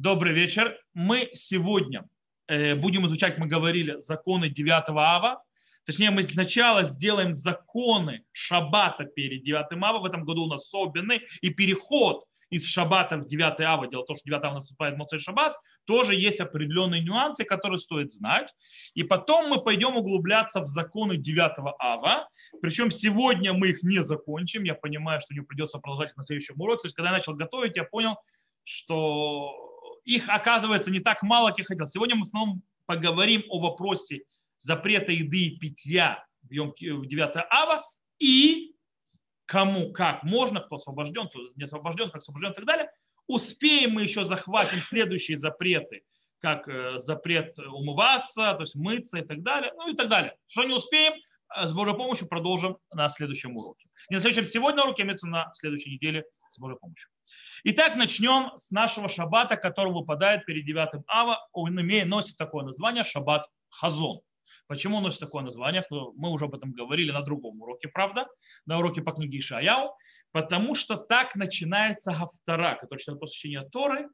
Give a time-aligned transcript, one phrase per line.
[0.00, 0.78] Добрый вечер.
[0.94, 2.04] Мы сегодня
[2.46, 5.42] э, будем изучать, мы говорили, законы 9 ава.
[5.84, 9.98] Точнее, мы сначала сделаем законы шаббата перед 9 ава.
[9.98, 11.22] В этом году у нас особенный.
[11.40, 15.18] И переход из шаббата в 9 ава, дело в том, что 9 ава наступает Моцей
[15.18, 18.54] шаббат, тоже есть определенные нюансы, которые стоит знать.
[18.94, 22.28] И потом мы пойдем углубляться в законы 9 ава.
[22.62, 24.62] Причем сегодня мы их не закончим.
[24.62, 26.82] Я понимаю, что не придется продолжать на следующем уроке.
[26.82, 28.14] То есть, когда я начал готовить, я понял,
[28.62, 29.67] что
[30.04, 31.86] их оказывается не так мало, как я хотел.
[31.86, 34.22] Сегодня мы в основном поговорим о вопросе
[34.56, 37.84] запрета еды и питья в, Йом, в 9 ава
[38.18, 38.74] и
[39.46, 42.90] кому как можно, кто освобожден, кто не освобожден, как освобожден и так далее.
[43.26, 46.02] Успеем мы еще захватим следующие запреты,
[46.40, 50.36] как э, запрет умываться, то есть мыться и так далее, ну и так далее.
[50.46, 51.14] Что не успеем,
[51.56, 53.88] э, с Божьей помощью продолжим на следующем уроке.
[54.10, 57.10] Не на следующем сегодня уроке, а на следующей неделе с Божьей помощью.
[57.64, 61.46] Итак, начнем с нашего шаббата, который выпадает перед 9 ава.
[61.52, 64.20] Он имеет, носит такое название шаббат хазон.
[64.68, 65.84] Почему он носит такое название?
[65.90, 68.26] Мы уже об этом говорили на другом уроке, правда?
[68.66, 69.94] На уроке по книге Ишаяу.
[70.30, 74.08] Потому что так начинается Хафтара, который читает посвящение Торы.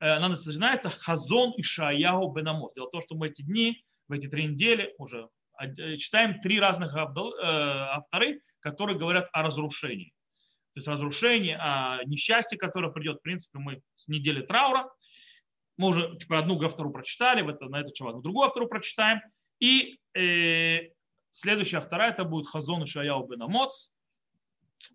[0.00, 2.74] Э, она начинается Хазон Ишаяу Бенамос.
[2.74, 5.28] Дело в том, что мы эти дни, в эти три недели уже
[5.60, 10.12] э, читаем три разных э, авторы, которые говорят о разрушении
[10.76, 14.92] то есть разрушение, а несчастье, которое придет, в принципе, мы с недели траура,
[15.78, 19.22] мы уже типа, одну автору прочитали, в это, на этот шаббат, другую автору прочитаем,
[19.58, 20.90] и э,
[21.30, 23.42] следующая автора это будет Хазон и Шаяу бен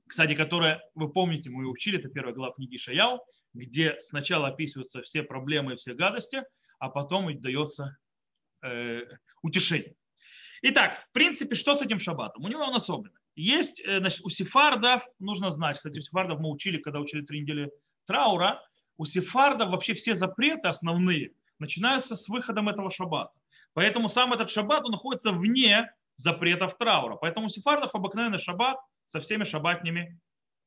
[0.07, 3.19] кстати, которая, вы помните, мы учили, это первая глава книги Шаяу,
[3.55, 6.43] где сначала описываются все проблемы и все гадости,
[6.77, 7.97] а потом дается
[8.61, 9.02] э,
[9.41, 9.95] утешение.
[10.61, 12.45] Итак, в принципе, что с этим шаббатом?
[12.45, 13.20] У него он особенный.
[13.42, 17.42] Есть, э, значит, у сефардов, нужно знать, кстати, у сефардов мы учили, когда учили три
[17.42, 17.72] недели
[18.06, 18.61] траура,
[18.98, 23.33] у сефардов вообще все запреты основные начинаются с выходом этого шаббата.
[23.73, 27.15] Поэтому сам этот шаббат, он находится вне запретов траура.
[27.15, 28.77] Поэтому у сефардов обыкновенный шаббат
[29.08, 30.20] со всеми шаббатными,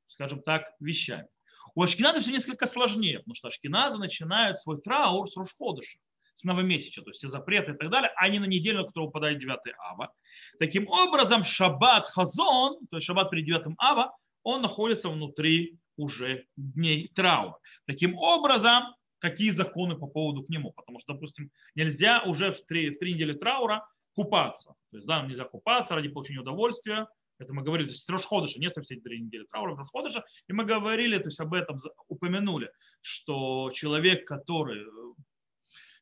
[0.08, 1.28] скажем так, вещами.
[1.76, 5.98] У ашкеназов все несколько сложнее, потому что ашкеназы начинают свой траур с Рушходыша
[6.36, 9.06] с новомесяча, то есть все запреты и так далее, а не на неделю, на которую
[9.06, 10.12] выпадает 9 ава.
[10.58, 17.08] Таким образом, шаббат хазон, то есть шаббат при 9 ава, он находится внутри уже дней
[17.14, 17.58] траура.
[17.86, 20.72] Таким образом, какие законы по поводу к нему?
[20.72, 24.74] Потому что, допустим, нельзя уже в три, в три недели траура купаться.
[24.90, 27.08] То есть, да, нельзя купаться ради получения удовольствия.
[27.38, 30.24] Это мы говорили, то есть Рошходыша, не совсем три недели траура, Рошходыша.
[30.46, 31.78] И мы говорили, то есть об этом
[32.08, 32.70] упомянули,
[33.00, 34.84] что человек, который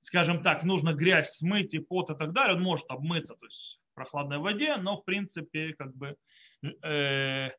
[0.03, 3.81] скажем так, нужно грязь смыть и пот и так далее, он может обмыться, то есть
[3.91, 6.17] в прохладной воде, но в принципе как бы
[6.83, 7.51] э,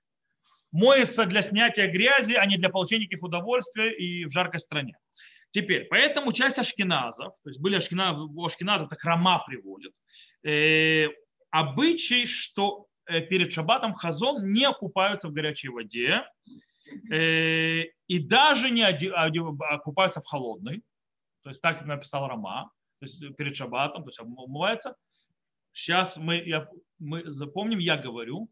[0.71, 4.97] моется для снятия грязи, а не для получения каких удовольствий и в жаркой стране.
[5.51, 9.93] Теперь, поэтому часть ашкеназов, то есть были ашкеназов, ашкеназов так Рама приводит,
[10.43, 11.09] э,
[11.51, 16.23] обычай, что э, перед шаббатом хазон не окупаются в горячей воде
[17.11, 20.81] э, и даже не окупаются в холодной.
[21.43, 24.95] То есть так написал Рама, то есть перед шаббатом, то есть умывается.
[25.73, 26.67] Сейчас мы, я,
[26.99, 28.49] мы запомним, я говорю,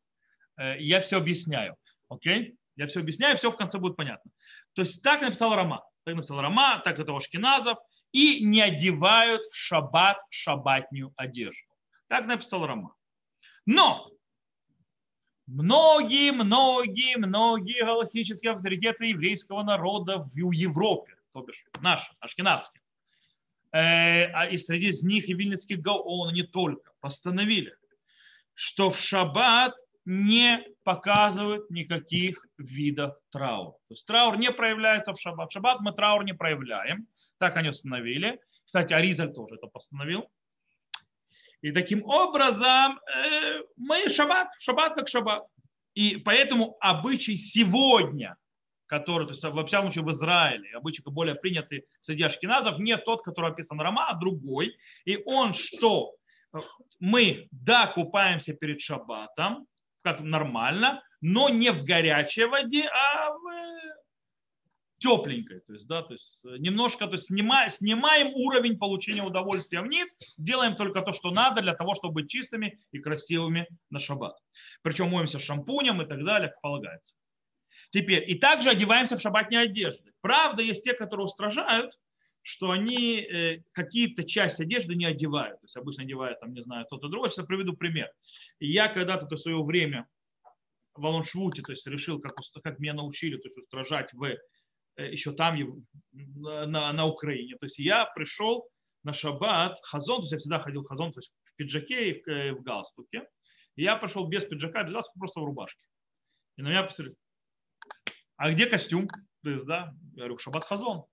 [0.58, 1.76] э, я все объясняю.
[2.10, 2.58] Окей?
[2.76, 4.32] Я все объясняю, все в конце будет понятно.
[4.74, 5.84] То есть так написал Рама.
[6.04, 7.78] Так написал Рама, так это Ашкиназов.
[8.12, 11.72] И не одевают в шаббат шаббатнюю одежду.
[12.08, 12.96] Так написал Рама.
[13.66, 14.10] Но
[15.48, 22.81] многие, многие, многие галактические авторитеты еврейского народа в Европе, то бишь наши, ашкенадские,
[23.72, 27.76] а и среди них и Вильнинский Гаон, не только, постановили,
[28.54, 33.74] что в шаббат не показывают никаких видов траура.
[33.88, 35.50] То есть траур не проявляется в шаббат.
[35.50, 37.08] В шаббат мы траур не проявляем.
[37.38, 38.40] Так они установили.
[38.66, 40.30] Кстати, Аризаль тоже это постановил.
[41.62, 45.46] И таким образом э, мы шаббат, шаббат как шаббат.
[45.94, 48.36] И поэтому обычай сегодня
[48.92, 53.24] который, то есть во всяком случае в Израиле, обычно более принятый среди ашкеназов, не тот,
[53.24, 54.76] который описан Рама, а другой.
[55.06, 56.14] И он что?
[57.00, 59.66] Мы, да, купаемся перед шаббатом,
[60.02, 63.42] как нормально, но не в горячей воде, а в
[64.98, 65.62] тепленькой.
[65.62, 70.76] То есть, да, то есть немножко то есть снимаем, снимаем уровень получения удовольствия вниз, делаем
[70.76, 74.36] только то, что надо для того, чтобы быть чистыми и красивыми на шаббат.
[74.82, 77.14] Причем моемся шампунем и так далее, как полагается.
[77.92, 80.12] Теперь, и также одеваемся в шабатные одежды.
[80.22, 82.00] Правда, есть те, которые устражают,
[82.42, 85.60] что они э, какие-то части одежды не одевают.
[85.60, 87.30] То есть обычно одевают, там, не знаю, то-то другое.
[87.30, 88.12] Сейчас приведу пример.
[88.60, 90.08] Я когда-то то в свое время
[90.96, 94.38] в Алоншвуте, то есть решил, как, как меня научили, то есть устражать в
[94.98, 95.58] еще там,
[96.12, 97.56] на, на Украине.
[97.58, 98.68] То есть я пришел
[99.04, 102.60] на шаббат хазон, то есть я всегда ходил хазон, то есть в пиджаке и в,
[102.60, 103.28] в галстуке.
[103.76, 105.84] Я пришел без пиджака, без галстука, просто в рубашке.
[106.58, 107.16] И на меня посмотрели,
[108.42, 109.08] а где костюм?
[109.44, 111.06] То есть, да, я говорю, шаббат хазон.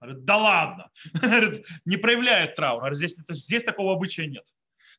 [0.00, 0.90] Говорит, да ладно.
[1.84, 2.80] Не проявляют траур.
[2.80, 4.44] Говорит, здесь, то есть, здесь такого обычая нет.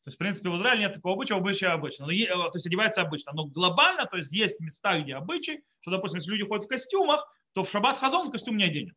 [0.04, 2.06] То есть, в принципе, в Израиле нет такого обычая, обычая обычно.
[2.06, 3.32] Но, э, то есть одевается обычно.
[3.32, 7.26] Но глобально, то есть есть места, где обычай, что, допустим, если люди ходят в костюмах,
[7.54, 8.94] то в шаббат хазон костюм не оденет.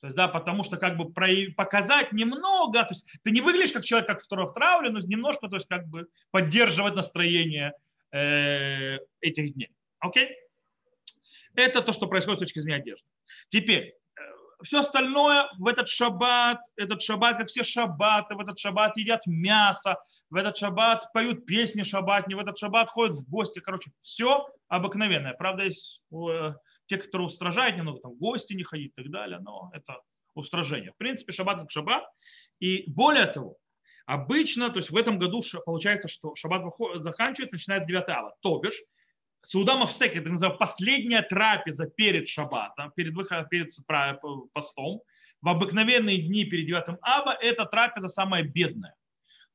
[0.00, 1.10] То есть, да, потому что как бы
[1.54, 5.48] показать немного, то есть ты не выглядишь как человек, как второй в трауле, но немножко,
[5.48, 7.72] то есть как бы поддерживать настроение
[8.12, 9.70] э, этих дней.
[10.00, 10.36] Окей?
[11.56, 13.08] Это то, что происходит с точки зрения одежды.
[13.48, 14.20] Теперь, э,
[14.62, 19.96] все остальное в этот шаббат, этот шаббат, как все шаббаты, в этот шаббат едят мясо,
[20.30, 23.60] в этот шаббат поют песни шаббатни, в этот шаббат ходят в гости.
[23.60, 25.32] Короче, все обыкновенное.
[25.32, 26.02] Правда, есть
[26.86, 30.00] те, которые устражают немного, там, гости не ходить и так далее, но это
[30.34, 30.92] устражение.
[30.92, 32.04] В принципе, шаббат как шаббат.
[32.60, 33.56] И более того,
[34.04, 36.62] обычно, то есть в этом году получается, что шаббат
[36.96, 38.34] заканчивается, начинается 9 ава.
[38.40, 38.80] То бишь,
[39.42, 43.72] Саудама Всек, это называется последняя трапеза перед шаббатом, перед, выходом, перед
[44.52, 45.00] постом.
[45.40, 48.94] В обыкновенные дни перед 9 ава эта трапеза самая бедная.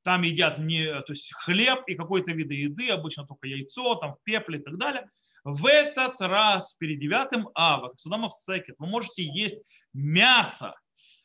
[0.03, 4.23] Там едят не, то есть хлеб и какой-то вид еды, обычно только яйцо, там в
[4.23, 5.09] пепле и так далее.
[5.43, 9.57] В этот раз перед 9 ава, Судама в Секет, вы можете есть
[9.93, 10.75] мясо,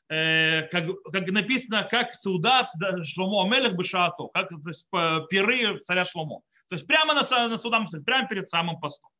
[0.08, 2.68] э, как, как написано, как Саудат
[3.04, 6.40] Шломо Амелех Бешато, как то есть, пиры царя Шломо.
[6.68, 9.10] То есть прямо на, на судам, прямо перед самым постом.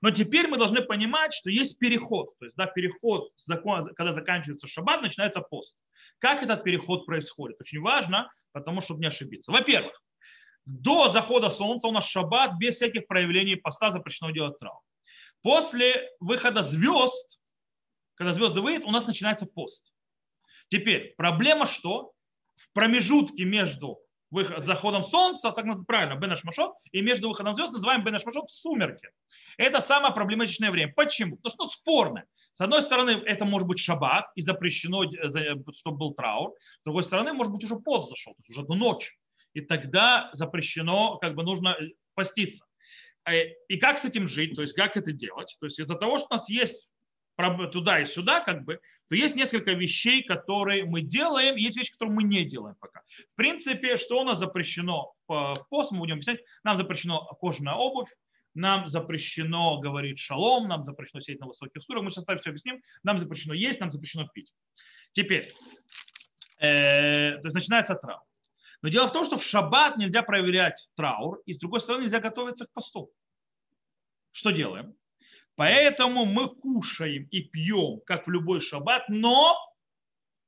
[0.00, 2.36] Но теперь мы должны понимать, что есть переход.
[2.38, 3.32] То есть да, переход,
[3.96, 5.76] когда заканчивается шаббат, начинается пост.
[6.18, 7.60] Как этот переход происходит?
[7.60, 9.52] Очень важно, потому чтобы не ошибиться.
[9.52, 10.02] Во-первых,
[10.66, 14.80] до захода солнца у нас шаббат без всяких проявлений поста запрещено делать траур.
[15.42, 17.40] После выхода звезд,
[18.14, 19.94] когда звезды выйдут, у нас начинается пост.
[20.68, 22.12] Теперь проблема что?
[22.56, 24.00] В промежутке между
[24.30, 29.10] заходом солнца, так правильно, Бенаш Машот, и между выходом звезд называем Бенаш Машот сумерки.
[29.56, 30.92] Это самое проблематичное время.
[30.94, 31.36] Почему?
[31.36, 32.24] Потому что ну, спорно.
[32.52, 35.04] С одной стороны, это может быть шаббат, и запрещено,
[35.72, 36.54] чтобы был траур.
[36.80, 39.16] С другой стороны, может быть, уже пост зашел, то есть уже ночь.
[39.52, 41.76] И тогда запрещено, как бы нужно
[42.14, 42.64] поститься.
[43.28, 45.56] Э, и как с этим жить, то есть как это делать?
[45.60, 46.88] То есть из-за того, что у нас есть
[47.70, 52.14] туда и сюда, как бы, то есть несколько вещей, которые мы делаем, есть вещи, которые
[52.14, 53.02] мы не делаем пока.
[53.32, 58.10] В принципе, что у нас запрещено в пост, мы будем объяснять, нам запрещено кожаная обувь,
[58.54, 62.80] нам запрещено говорить шалом, нам запрещено сидеть на высоких стульях, мы сейчас так все объясним,
[63.02, 64.52] нам запрещено есть, нам запрещено пить.
[65.12, 65.52] Теперь,
[66.58, 68.22] э, то есть начинается траур.
[68.82, 72.20] Но дело в том, что в шаббат нельзя проверять траур, и с другой стороны нельзя
[72.20, 73.10] готовиться к посту.
[74.32, 74.94] Что делаем?
[75.60, 79.58] Поэтому мы кушаем и пьем, как в любой шаббат, но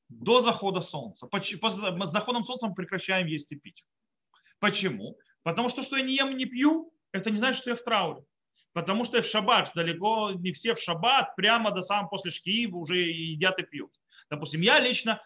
[0.09, 1.27] до захода солнца.
[1.27, 1.59] После
[2.07, 3.85] заходом солнца мы прекращаем есть и пить.
[4.59, 5.19] Почему?
[5.43, 8.25] Потому что, что я не ем не пью, это не значит, что я в трауре.
[8.73, 12.79] Потому что я в шаббат, далеко не все в шаббат, прямо до самого после шкиива
[12.79, 13.93] уже едят и пьют.
[14.31, 15.21] Допустим, я лично,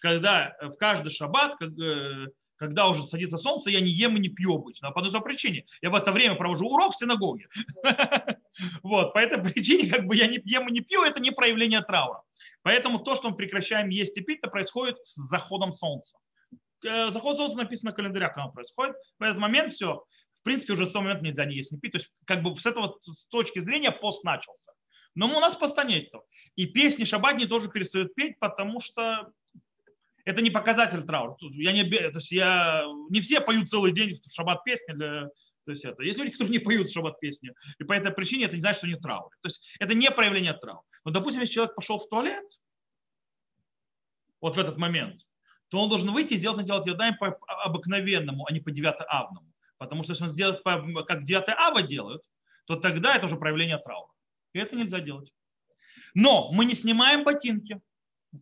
[0.00, 2.26] когда в каждый шаббат, э,
[2.58, 4.88] когда уже садится солнце, я не ем и не пью обычно.
[4.88, 5.64] А по одной причине.
[5.80, 7.48] Я в это время провожу урок в синагоге.
[8.82, 11.80] Вот, по этой причине как бы я не ем и не пью, это не проявление
[11.80, 12.24] траура.
[12.62, 16.16] Поэтому то, что мы прекращаем есть и пить, это происходит с заходом солнца.
[16.84, 18.96] Э, заход солнца написано на календарях, когда происходит.
[19.20, 20.04] В этот момент все.
[20.40, 21.92] В принципе, уже с того момента нельзя не есть, не пить.
[21.92, 24.72] То есть, как бы с этого с точки зрения пост начался.
[25.14, 26.12] Но у нас поста нет.
[26.56, 29.32] И песни шабатни тоже перестают петь, потому что
[30.28, 31.36] это не показатель траура.
[31.54, 34.92] Я не, то есть я, не все поют целый день в шаббат песни.
[34.92, 35.28] Для,
[35.64, 37.54] то есть это, есть люди, которые не поют в шаббат песни.
[37.78, 39.30] И по этой причине это не значит, что они траур.
[39.40, 40.84] То есть это не проявление траура.
[41.06, 42.44] Но, допустим, если человек пошел в туалет,
[44.42, 45.26] вот в этот момент,
[45.70, 49.50] то он должен выйти и сделать ядаем по обыкновенному, а не по 9 авному.
[49.78, 52.22] Потому что если он сделает по, как 9 ава делают,
[52.66, 54.12] то тогда это уже проявление траура.
[54.52, 55.32] И это нельзя делать.
[56.12, 57.80] Но мы не снимаем ботинки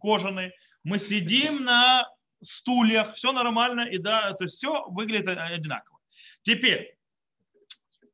[0.00, 0.52] кожаные,
[0.86, 2.08] мы сидим на
[2.40, 5.98] стульях, все нормально, и да, то есть все выглядит одинаково.
[6.42, 6.96] Теперь,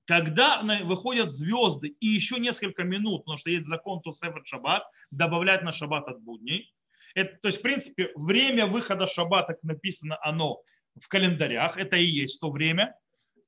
[0.06, 5.72] когда выходят звезды и еще несколько минут, потому что есть закон Тусефет Шаббат, добавлять на
[5.72, 6.72] Шаббат от будней,
[7.14, 10.62] это, то есть, в принципе, время выхода Шаббата, как написано оно
[10.98, 12.96] в календарях, это и есть то время,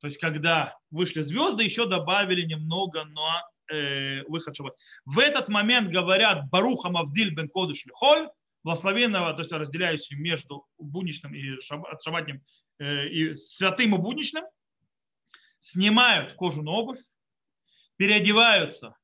[0.02, 3.42] то есть, когда вышли звезды, еще добавили немного на
[3.74, 4.76] э, выход Шаббата.
[5.06, 8.28] В этот момент говорят Баруха Мавдиль бен Кодыш Лихоль,
[8.64, 12.42] благословенного, то есть разделяющим между будничным и шабатним,
[12.78, 14.44] э, и святым и будничным,
[15.60, 17.00] снимают кожаную обувь,
[17.96, 18.96] переодеваются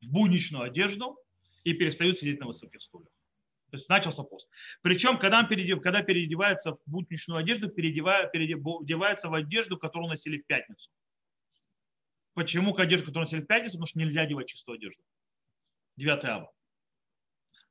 [0.00, 1.18] в будничную одежду
[1.62, 3.10] и перестают сидеть на высоких стульях.
[3.70, 4.48] То есть начался пост.
[4.82, 10.90] Причем, когда, переодев, когда переодевается в будничную одежду, переодевается в одежду, которую носили в пятницу.
[12.32, 13.72] Почему к одежде, которую носили в пятницу?
[13.72, 15.02] Потому что нельзя одевать чистую одежду.
[15.96, 16.52] 9 ава.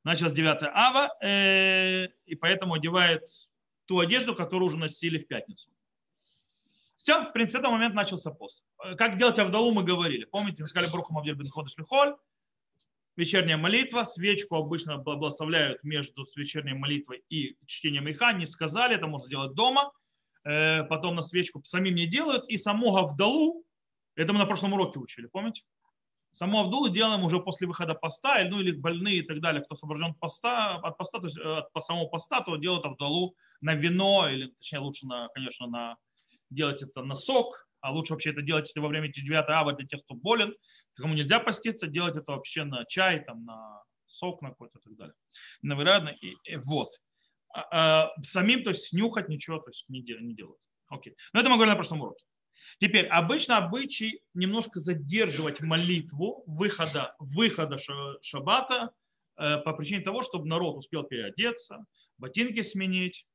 [0.06, 3.24] Началось 9 ава, э, и поэтому одевает
[3.86, 5.72] ту одежду, которую уже носили в пятницу.
[6.96, 8.64] Все, в принципе, с этого момента начался пост.
[8.98, 10.26] Как делать Авдалу, мы говорили.
[10.26, 12.16] Помните, мы сказали Брухам Авдир бен Ходыш Лихоль,
[13.16, 19.26] вечерняя молитва, свечку обычно благословляют между вечерней молитвой и чтением иха, не сказали, это можно
[19.28, 19.92] сделать дома,
[20.44, 23.66] э, потом на свечку самим не делают, и самого Авдалу,
[24.16, 25.64] это мы на прошлом уроке учили, помните?
[26.36, 30.12] Саму Авдулу делаем уже после выхода поста, ну или больные и так далее, кто освобожден
[30.12, 34.28] от поста, от поста, то есть э, от самого поста, то делают Авдалу на вино,
[34.28, 35.96] или точнее лучше, на, конечно, на
[36.50, 39.88] делать это на сок, а лучше вообще это делать, если во время 9 ава для
[39.88, 40.54] тех, кто болен,
[40.96, 44.96] кому нельзя поститься, делать это вообще на чай, там, на сок на какой-то и так
[44.98, 45.16] далее.
[45.62, 46.90] Наверное, и, и вот.
[47.54, 50.60] А, а, самим, то есть нюхать ничего, то есть не, не делают.
[50.90, 51.16] Окей.
[51.32, 52.26] Но это мы говорили на прошлом уроке.
[52.80, 57.78] Теперь, обычно обычай немножко задерживать молитву выхода, выхода
[58.22, 58.92] шаббата
[59.38, 61.86] э, по причине того, чтобы народ успел переодеться,
[62.18, 63.26] ботинки сменить,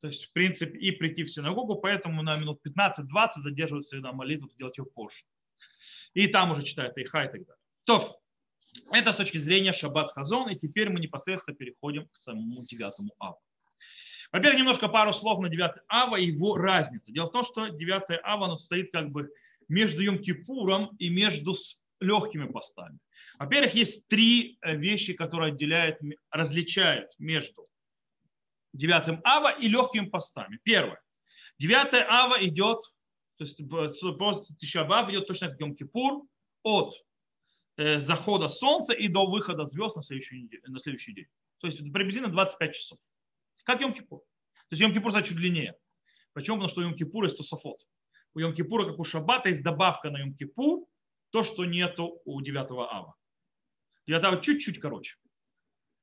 [0.00, 3.04] то есть, в принципе, и прийти в синагогу, поэтому на минут 15-20
[3.36, 5.24] задерживается на молитву, делать ее позже.
[6.14, 7.62] И там уже читают Иха и так далее.
[7.84, 8.20] То,
[8.90, 13.38] это с точки зрения Шаббат Хазон, и теперь мы непосредственно переходим к самому девятому аву.
[14.32, 17.12] Во-первых, немножко пару слов на 9 ава и его разница.
[17.12, 19.30] Дело в том, что 9 ава оно стоит как бы
[19.68, 21.54] между Йом-Кипуром и между
[22.00, 22.98] легкими постами.
[23.38, 25.98] Во-первых, есть три э, вещи, которые отделяют,
[26.30, 27.68] различают между
[28.72, 30.58] 9 ава и легкими постами.
[30.62, 31.00] Первое.
[31.58, 32.82] 9 ава идет,
[33.36, 33.60] то есть
[34.18, 36.22] после Тишабаб идет точно как Йом-Кипур,
[36.62, 36.94] от
[37.76, 41.26] э, захода солнца и до выхода звезд на следующий, на следующий день.
[41.58, 42.98] То есть приблизительно 25 часов.
[43.64, 44.18] Как Йом-Кипур.
[44.18, 45.74] То есть Йом-Кипур чуть длиннее.
[46.32, 46.56] Почему?
[46.56, 47.86] Потому что Йом-Кипур есть Тософот.
[48.34, 50.86] У Йом-Кипура, как у Шаббата, есть добавка на Йом-Кипур,
[51.30, 53.14] то, что нету у 9 ава.
[54.06, 55.16] 9 ава чуть-чуть короче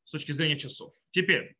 [0.05, 0.93] с точки зрения часов.
[1.11, 1.55] Теперь,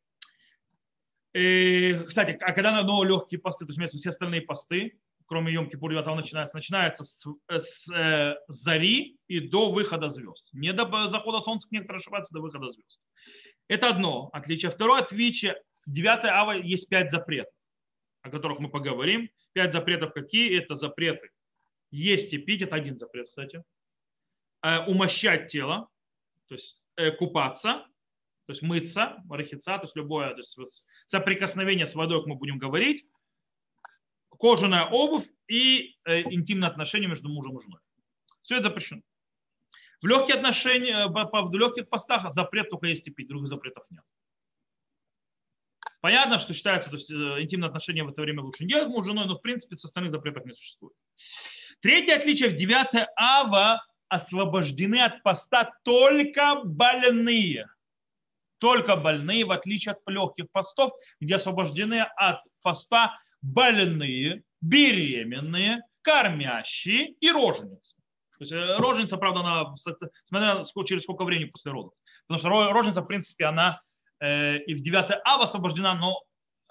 [1.32, 5.68] э, кстати, а когда на но легкие посты, то есть все остальные посты, кроме Йом
[5.68, 10.48] Кипур 9 начинается, начинается с, с э, зари и до выхода звезд.
[10.52, 13.00] Не до захода солнца, некоторые ошибаются, до выхода звезд.
[13.68, 14.72] Это одно отличие.
[14.72, 17.52] Второе отличие, 9 ава есть пять запретов,
[18.22, 19.30] о которых мы поговорим.
[19.52, 20.58] Пять запретов какие?
[20.58, 21.30] Это запреты
[21.90, 23.64] есть и пить, это один запрет, кстати.
[24.62, 25.88] Э, умощать тело,
[26.48, 27.86] то есть э, купаться,
[28.46, 32.58] то есть мыться, рахица, то есть любое то есть соприкосновение с водой, как мы будем
[32.58, 33.04] говорить,
[34.38, 37.80] кожаная обувь и э, интимные отношения между мужем и женой.
[38.42, 39.02] Все это запрещено.
[40.02, 44.02] В легкие отношения, в легких постах запрет только есть и пить, других запретов нет.
[46.00, 49.04] Понятно, что считается, то есть э, интимные отношения в это время лучше не делать муж
[49.04, 50.94] с женой, но в принципе с остальных запретов не существует.
[51.80, 57.68] Третье отличие в 9 ава освобождены от поста только больные.
[58.58, 67.30] Только больные, в отличие от легких постов, где освобождены от поста больные, беременные, кормящие и
[67.30, 67.96] роженицы.
[68.38, 69.76] То есть э, роженица, правда, она,
[70.24, 71.92] смотря через сколько времени после родов.
[72.26, 73.82] Потому что роженица, в принципе, она
[74.20, 76.22] и в 9 ава освобождена, но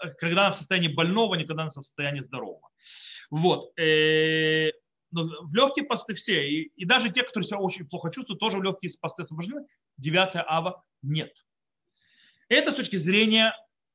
[0.04, 2.70] э, когда она в состоянии больного, никогда она в состоянии здорового.
[3.32, 3.72] Вот.
[5.12, 8.60] Но в легкие посты все, и, и даже те, которые себя очень плохо чувствуют, тоже
[8.60, 9.66] в легкие посты освобождены.
[9.98, 11.46] 9 ава нет.
[12.48, 13.54] Это с точки зрения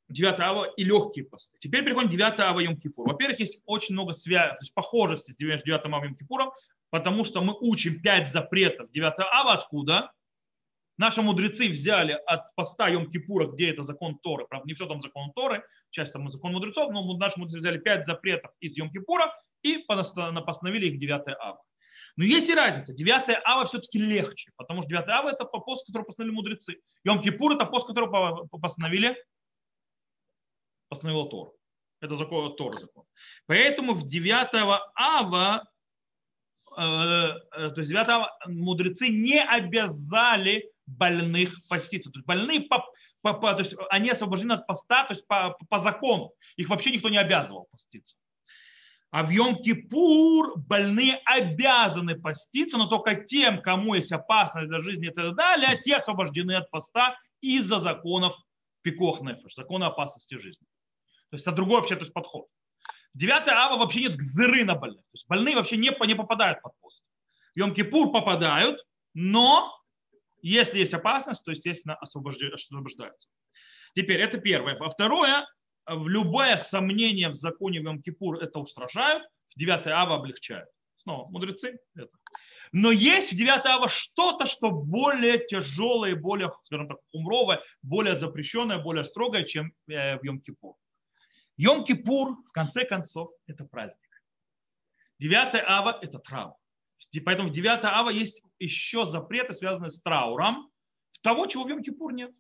[0.09, 1.57] 9 ава и легкие посты.
[1.61, 3.09] Теперь переходим к 9 ава Йом Кипур.
[3.09, 6.51] Во-первых, есть очень много связи, то есть похожести с 9 ава Йом Кипуром,
[6.91, 10.13] потому что мы учим 5 запретов 9 ава откуда?
[10.97, 15.01] Наши мудрецы взяли от поста Йом Кипура, где это закон Торы, правда, не все там
[15.01, 19.35] закон Торы, часть там закон мудрецов, но наши мудрецы взяли 5 запретов из Йом Кипура
[19.63, 21.61] и постановили их 9 ава.
[22.17, 22.93] Но есть и разница.
[22.93, 26.77] 9 ава все-таки легче, потому что 9 ава это пост, который постановили мудрецы.
[27.05, 28.09] Йом Кипур это пост, который
[28.61, 29.17] постановили
[30.89, 31.53] постановила Тор.
[32.01, 33.05] Это закон Тор закон.
[33.47, 34.49] Поэтому в 9
[34.95, 35.69] ава,
[36.77, 42.11] э, э, то есть 9 ава мудрецы не обязали больных поститься.
[42.11, 42.85] То есть больные по,
[43.23, 46.33] по, по, то есть они освобождены от поста, то есть по, по закону.
[46.57, 48.17] Их вообще никто не обязывал поститься.
[49.11, 55.13] А в Йом-Кипур больные обязаны поститься, но только тем, кому есть опасность для жизни и
[55.13, 58.37] так далее, те освобождены от поста из-за законов
[58.83, 60.67] пикох нефеш, закона опасности жизни.
[61.31, 62.47] То есть это другой вообще то есть подход.
[63.15, 65.05] В 9 ава вообще нет гзыры на больных.
[65.05, 67.05] То есть больные вообще не, не попадают под пост.
[67.55, 69.73] В Йом-Кипур попадают, но
[70.45, 73.29] Если есть опасность, то, естественно, освобождается.
[73.95, 74.77] Теперь, это первое.
[74.79, 75.47] А второе,
[75.87, 79.25] в любое сомнение в законе в Йом-Кипур это устражают,
[79.55, 80.69] в 9 ава облегчают.
[80.97, 82.11] Снова, мудрецы это.
[82.73, 88.77] Но есть в 9 ава что-то, что более тяжелое, более, скажем так, хумровое, более запрещенное,
[88.79, 90.75] более строгое, чем э, в Йом-Кипур.
[91.59, 94.23] Йом-Кипур, в конце концов, это праздник.
[95.21, 96.55] 9 ава– это траур.
[97.25, 100.71] Поэтому в 9 ава есть еще запреты, связанные с трауром,
[101.23, 102.33] того, чего в Йом-Кипур нет.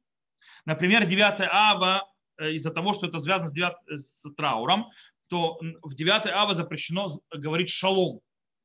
[0.64, 2.08] Например, 9 ава
[2.38, 4.90] э, из-за того, что это связано с, 9, с трауром,
[5.28, 8.20] то в 9 ава запрещено говорить шалом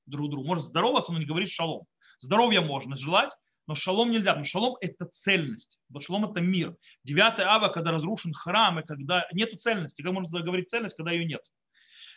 [0.05, 0.47] друг другу.
[0.47, 1.85] Можно здороваться, но не говорить шалом.
[2.19, 3.31] Здоровья можно желать,
[3.67, 5.79] но шалом нельзя, что шалом– это цельность.
[5.99, 6.75] Шалом– это мир.
[7.03, 10.01] 9 ава, когда разрушен храм, и когда нет цельности.
[10.01, 11.41] Как можно заговорить цельность, когда ее нет?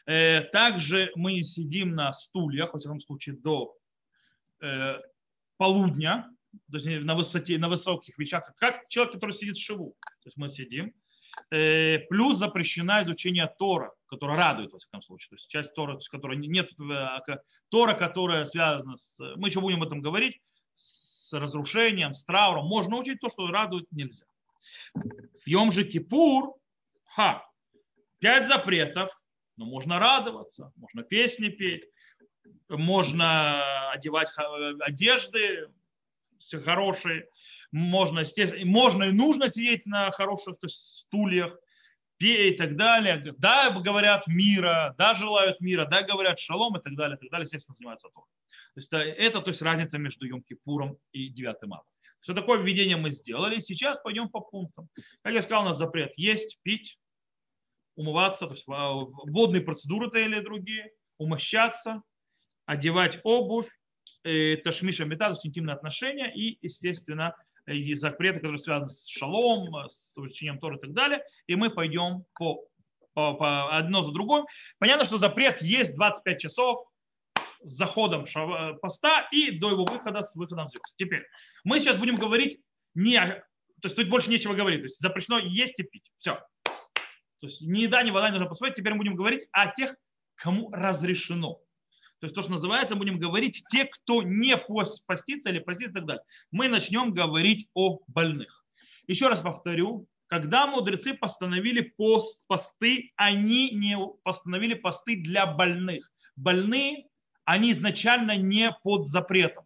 [0.06, 3.76] Э, также мы сидим на стульях, во всяком случае, до
[4.60, 4.98] э,
[5.56, 6.28] полудня,
[6.70, 9.94] то есть на, высоте, на высоких вещах, как человек, который сидит в шиву.
[10.00, 10.92] То есть мы сидим.
[11.50, 15.30] Э, плюс запрещено изучение Тора, которое радует, во всяком случае.
[15.30, 16.70] То есть часть Тора, которая нет,
[17.70, 19.18] Тора, которая связана с...
[19.36, 20.40] Мы еще будем об этом говорить,
[20.74, 22.66] с разрушением, с трауром.
[22.66, 24.26] Можно учить то, что радует, нельзя.
[24.94, 26.54] В Йом же Кипур,
[27.04, 27.46] ха,
[28.18, 29.10] пять запретов,
[29.56, 31.84] но можно радоваться, можно песни петь,
[32.68, 34.30] можно одевать
[34.80, 35.68] одежды
[36.38, 37.28] все хорошие,
[37.70, 38.24] можно,
[38.64, 41.56] можно и нужно сидеть на хороших то есть, стульях,
[42.18, 43.34] и так далее.
[43.38, 47.44] Да, говорят мира, да, желают мира, да, говорят шалом и так далее, и так далее,
[47.44, 48.28] естественно, занимаются Торой.
[48.74, 51.82] То есть это то есть, разница между Йом-Кипуром и 9 ава.
[52.20, 53.58] Все такое введение мы сделали.
[53.58, 54.88] Сейчас пойдем по пунктам.
[55.22, 56.96] Как я сказал, у нас запрет есть, пить,
[57.96, 62.02] умываться, то есть а, водные процедуры то или другие, умощаться,
[62.66, 63.68] одевать обувь,
[64.24, 67.34] э, ташмиша мета, то есть интимные отношения и, естественно,
[67.66, 71.22] запреты, которые связаны с шалом, с учением Тора и так далее.
[71.46, 72.64] И мы пойдем по,
[73.14, 74.44] по, по одно за другое.
[74.78, 76.86] Понятно, что запрет есть 25 часов,
[77.62, 78.26] с заходом
[78.80, 80.94] поста и до его выхода с выходом звезд.
[80.96, 81.24] Теперь
[81.64, 82.60] мы сейчас будем говорить
[82.94, 83.44] не, то
[83.84, 86.10] есть тут больше нечего говорить, то есть запрещено есть и пить.
[86.18, 86.40] Все.
[87.42, 88.76] То есть ни еда, ни вода не нужно посмотреть.
[88.76, 89.96] Теперь мы будем говорить о тех,
[90.36, 91.54] кому разрешено.
[92.20, 96.06] То есть то, что называется, будем говорить те, кто не постится или постится и так
[96.06, 96.22] далее.
[96.52, 98.64] Мы начнем говорить о больных.
[99.08, 106.12] Еще раз повторю, когда мудрецы постановили пост, посты, они не постановили посты для больных.
[106.36, 107.08] Больные
[107.44, 109.64] они изначально не под запретом.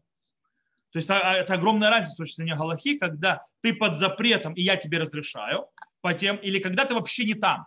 [0.92, 4.62] То есть а, это огромная разница с точки зрения Галахи, когда ты под запретом, и
[4.62, 5.66] я тебе разрешаю,
[6.06, 7.66] по тем, или когда ты вообще не там.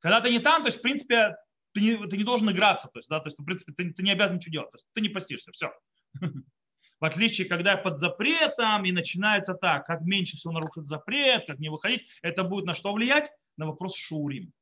[0.00, 1.34] Когда ты не там, то есть, в принципе,
[1.72, 4.02] ты не, ты не должен играться, то есть, да, то есть, в принципе, ты, ты
[4.02, 5.72] не обязан ничего делать, то есть, ты не постишься, все.
[7.00, 11.70] В отличие, когда под запретом и начинается так, как меньше всего нарушить запрет, как не
[11.70, 13.30] выходить, это будет на что влиять?
[13.56, 14.52] На вопрос шурим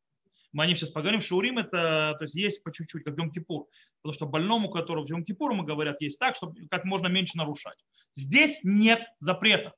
[0.52, 3.66] мы о них сейчас поговорим, Шаурим это, то есть есть по чуть-чуть, как Йом-Кипур.
[4.00, 7.76] Потому что больному, которого в Йом-Кипур, мы говорят, есть так, чтобы как можно меньше нарушать.
[8.14, 9.74] Здесь нет запрета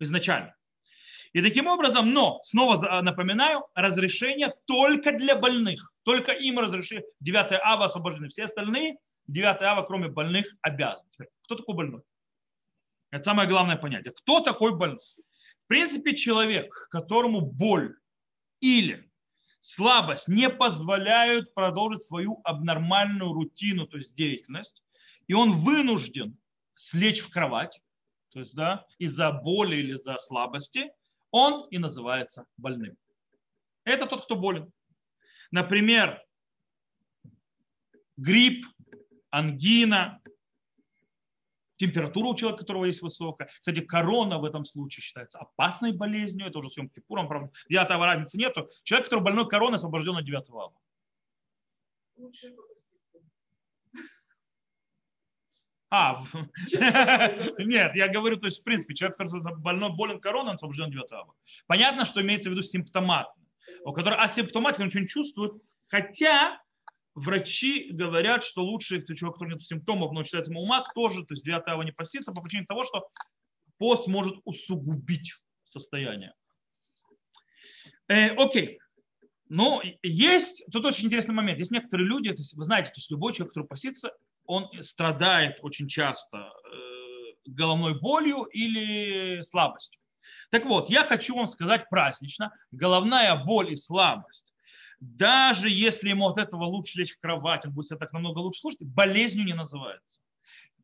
[0.00, 0.54] изначально.
[1.32, 5.92] И таким образом, но, снова напоминаю, разрешение только для больных.
[6.02, 7.04] Только им разрешили.
[7.20, 8.28] 9 ава освобождены.
[8.28, 8.96] Все остальные
[9.28, 11.26] 9 ава, кроме больных, обязаны.
[11.44, 12.02] Кто такой больной?
[13.10, 14.12] Это самое главное понятие.
[14.12, 15.00] Кто такой больной?
[15.64, 17.96] В принципе, человек, которому боль
[18.60, 19.10] или
[19.60, 24.82] слабость не позволяют продолжить свою абнормальную рутину, то есть деятельность,
[25.28, 26.36] и он вынужден
[26.74, 27.80] слечь в кровать,
[28.30, 30.90] то есть да, из-за боли или из-за слабости,
[31.32, 32.96] он и называется больным.
[33.84, 34.70] Это тот, кто болен.
[35.50, 36.22] Например,
[38.16, 38.64] грипп,
[39.30, 40.20] ангина,
[41.76, 43.50] температура у человека, у которого есть высокая.
[43.58, 46.46] Кстати, корона в этом случае считается опасной болезнью.
[46.46, 48.70] Это уже с Кипуром, правда, 9 разницы нету.
[48.84, 50.74] Человек, который больной короной, освобожден от 9 ава.
[55.94, 56.24] А,
[57.58, 60.92] нет, я говорю, то есть, в принципе, человек, который больной, болен короной, он освобожден от
[60.92, 61.34] 9 ава.
[61.66, 63.44] Понятно, что имеется в виду симптоматно.
[63.84, 65.52] У которого асимптоматик, он ничего не чувствует.
[65.88, 66.58] Хотя
[67.14, 71.44] врачи говорят, что лучше, если человек, который нет симптомов, но считается маумат, тоже, то есть
[71.44, 73.06] 9 ава не поститься по причине того, что
[73.76, 76.32] пост может усугубить состояние.
[78.08, 78.78] Э, окей.
[79.50, 81.58] Но есть, тут очень интересный момент.
[81.58, 84.12] Есть некоторые люди, то есть, вы знаете, то есть любой человек, который постится,
[84.44, 86.72] он страдает очень часто э,
[87.46, 90.00] головной болью или слабостью.
[90.50, 94.52] Так вот, я хочу вам сказать празднично, головная боль и слабость
[95.02, 98.60] даже если ему от этого лучше лечь в кровать, он будет себя так намного лучше
[98.60, 100.20] слушать, болезнью не называется.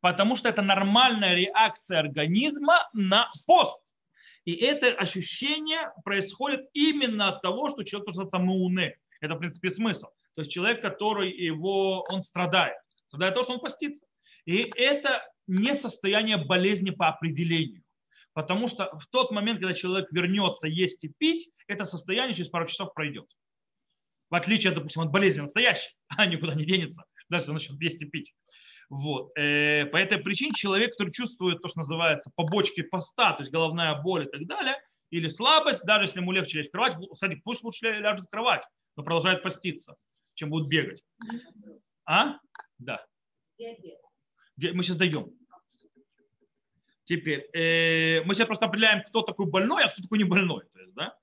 [0.00, 3.82] потому что это нормальная реакция организма на пост.
[4.44, 8.96] И это ощущение происходит именно от того, что человек называется мауне.
[9.20, 10.06] Это, в принципе, смысл.
[10.34, 12.78] То есть человек, который его, он страдает.
[13.08, 14.06] Страдает то, что он постится.
[14.44, 17.82] И это не состояние болезни по определению.
[18.34, 22.66] Потому что в тот момент, когда человек вернется есть и пить, это состояние через пару
[22.66, 23.26] часов пройдет.
[24.30, 28.06] В отличие, допустим, от болезни настоящей, она никуда не денется, даже если начнет есть и
[28.06, 28.34] пить.
[28.90, 29.36] Вот.
[29.36, 34.00] Э, по этой причине человек, который чувствует то, что называется побочки поста, то есть головная
[34.00, 34.76] боль и так далее,
[35.10, 38.64] или слабость, даже если ему легче лечь в кровать, кстати, пусть лучше ляжет в кровать,
[38.96, 39.96] но продолжает поститься,
[40.34, 41.02] чем будет бегать.
[42.06, 42.38] А?
[42.78, 43.04] Да.
[43.58, 45.32] Мы сейчас дойдем.
[47.04, 50.64] Теперь, э, мы сейчас просто определяем, кто такой больной, а кто такой не больной.
[50.72, 51.16] То есть, да?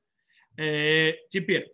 [0.57, 1.71] э, теперь,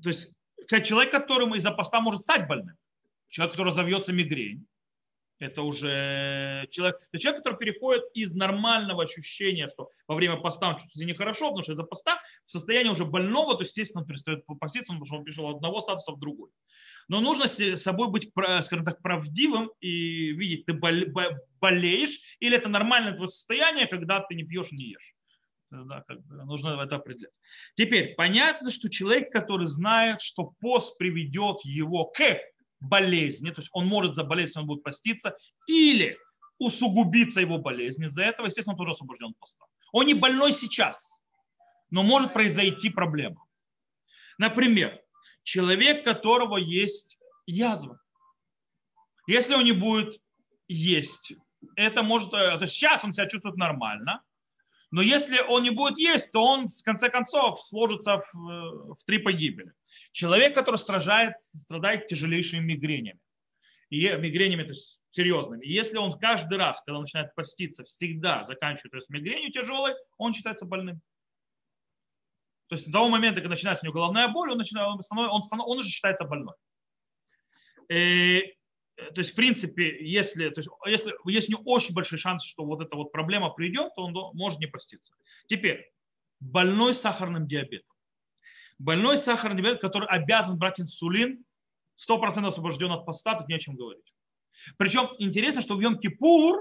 [0.00, 2.76] то есть, кстати, человек, который из-за поста может стать больным,
[3.28, 4.64] человек, который разовьется мигрень,
[5.38, 10.76] это уже человек, это человек, который переходит из нормального ощущения, что во время поста он
[10.76, 14.44] чувствует себя нехорошо, потому что из-за поста в состояние уже больного, то естественно, он перестает
[14.60, 16.50] поститься, потому что он перешел от одного статуса в другой.
[17.08, 18.30] Но нужно с собой быть,
[18.62, 24.44] скажем так, правдивым и видеть, ты болеешь, или это нормальное твое состояние, когда ты не
[24.44, 25.14] пьешь и не ешь.
[25.70, 27.32] Да, как бы нужно это определять.
[27.74, 32.20] Теперь, понятно, что человек, который знает, что пост приведет его к
[32.84, 36.18] болезни, то есть он может заболеть, если он будет поститься, или
[36.58, 39.64] усугубиться его болезнь из-за этого, естественно, он тоже освобожден от поста.
[39.92, 41.18] Он не больной сейчас,
[41.90, 43.44] но может произойти проблема.
[44.38, 45.00] Например,
[45.42, 48.00] человек, которого есть язва.
[49.26, 50.20] Если он не будет
[50.68, 51.32] есть,
[51.76, 54.22] это может, э, то есть сейчас он себя чувствует нормально,
[54.94, 59.04] но если он не будет есть, то он в конце концов сложится в, э, в
[59.04, 59.72] три погибели.
[60.12, 63.18] Человек, который страдает, страдает тяжелейшими мигренями.
[63.90, 65.64] И мигренями, то есть серьезными.
[65.64, 69.94] И если он каждый раз, когда он начинает поститься, всегда заканчивает то есть мигренью тяжелой,
[70.16, 71.00] он считается больным.
[72.68, 75.42] То есть до того момента, когда начинается у него головная боль, он, начинает, он, он,
[75.60, 76.54] он уже считается больной.
[77.88, 78.42] Э,
[78.96, 82.64] то есть, в принципе, если, то есть, если есть у него очень большой шанс, что
[82.64, 85.14] вот эта вот проблема придет, то он может не поститься.
[85.48, 85.92] Теперь,
[86.40, 87.94] больной сахарным диабетом.
[88.78, 91.44] Больной сахарным диабетом, который обязан брать инсулин,
[92.08, 94.12] 100% освобожден от поста, тут не о чем говорить.
[94.76, 96.60] Причем интересно, что в Йом-Кипур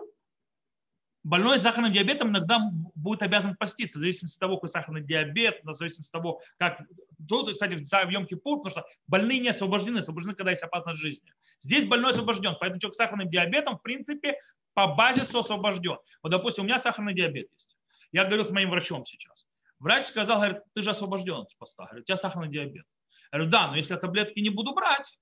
[1.23, 2.59] больной сахарным диабетом иногда
[2.95, 6.81] будет обязан поститься, в зависимости от того, какой сахарный диабет, в зависимости от того, как...
[7.27, 11.33] Тут, кстати, в Йом-Кипур, потому что больные не освобождены, освобождены, когда есть опасность жизни.
[11.61, 14.37] Здесь больной освобожден, поэтому человек с сахарным диабетом, в принципе,
[14.73, 15.97] по базису освобожден.
[16.21, 17.77] Вот, допустим, у меня сахарный диабет есть.
[18.11, 19.47] Я говорил с моим врачом сейчас.
[19.79, 21.85] Врач сказал, говорит, ты же освобожден от поста.
[21.85, 22.85] Говорит, у тебя сахарный диабет.
[23.31, 25.17] Я говорю, да, но если я таблетки не буду брать,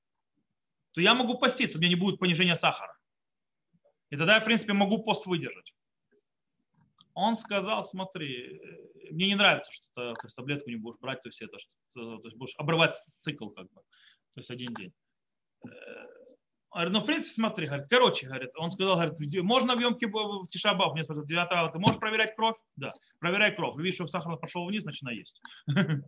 [0.94, 2.98] то я могу поститься, у меня не будет понижения сахара.
[4.10, 5.74] И тогда я, в принципе, могу пост выдержать
[7.14, 11.22] он сказал, смотри, э, мне не нравится, что ты то есть, таблетку не будешь брать,
[11.22, 14.94] то есть это, что, то есть будешь обрывать цикл как бы, то есть один день.
[15.66, 15.70] Э,
[16.72, 20.48] говорит, ну, в принципе, смотри, говорит, короче, говорит, он сказал, говорит, можно в емке в
[20.50, 22.58] Тишабав, мне спрашивают, 9 ты можешь проверять кровь?
[22.76, 23.78] Да, проверяй кровь.
[23.78, 25.42] Видишь, что сахар пошел вниз, начинай есть.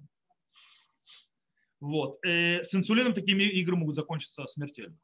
[1.80, 2.18] Вот.
[2.26, 4.96] Э, с инсулином такими игры могут закончиться смертельно.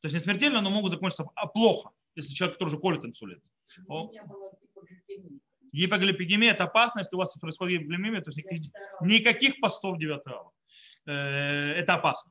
[0.00, 3.40] То есть не смертельно, но могут закончиться а плохо, если человек тоже колет инсулин.
[5.72, 10.52] Гипоглипидемия– это опасно, если у вас происходит гипоглипидемия, то есть никаких, никаких постов 9 ава.
[11.06, 12.30] Э, это опасно.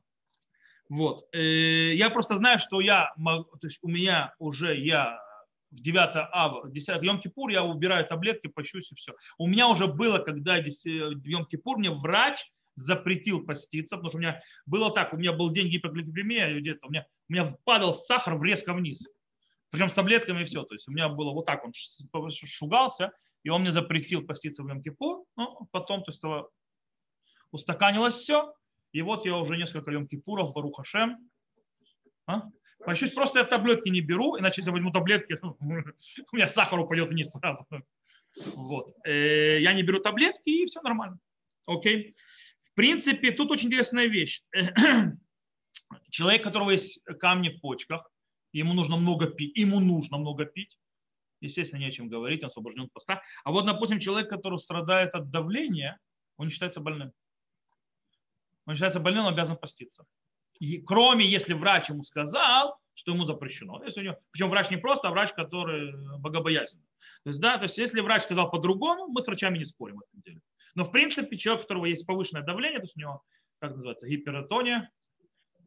[0.88, 1.26] Вот.
[1.32, 5.20] Э, я просто знаю, что я, то есть у меня уже я
[5.70, 9.14] в 9 ава, 10 Йом Кипур, я убираю таблетки, пощусь и все.
[9.38, 14.20] У меня уже было, когда в Йом Кипур мне врач запретил поститься, потому что у
[14.20, 18.40] меня было так, у меня был день гипогликемия, где-то у меня, у меня падал сахар
[18.42, 19.06] резко вниз.
[19.74, 20.62] Причем с таблетками и все.
[20.62, 21.72] То есть у меня было вот так, он
[22.32, 23.10] шугался,
[23.42, 25.24] и он мне запретил поститься в Йом-Кипур.
[25.36, 26.22] Ну, потом, то есть,
[27.50, 28.54] устаканилось все.
[28.92, 31.28] И вот я уже несколько Йом-Кипуров, Барух Хашем.
[32.28, 32.42] А?
[32.84, 37.08] Пощусь, просто я таблетки не беру, иначе если я возьму таблетки, у меня сахар упадет
[37.08, 37.66] вниз сразу.
[38.54, 38.94] Вот.
[39.04, 41.18] Э, я не беру таблетки, и все нормально.
[41.66, 42.14] Окей.
[42.60, 44.44] В принципе, тут очень интересная вещь.
[46.10, 48.08] Человек, у которого есть камни в почках,
[48.58, 50.78] ему нужно много пить, ему нужно много пить,
[51.40, 53.22] естественно, не о чем говорить, он освобожден от поста.
[53.44, 55.98] А вот, допустим, человек, который страдает от давления,
[56.36, 57.12] он считается больным.
[58.66, 60.04] Он считается больным, он обязан поститься.
[60.58, 63.82] И, кроме, если врач ему сказал, что ему запрещено.
[63.84, 66.86] Если у него, причем врач не просто, а врач, который богобоязненный.
[67.24, 70.02] То есть, да, то есть, если врач сказал по-другому, мы с врачами не спорим в
[70.02, 70.40] этом деле.
[70.74, 73.22] Но, в принципе, человек, у которого есть повышенное давление, то есть у него,
[73.58, 74.90] как называется, гипертония,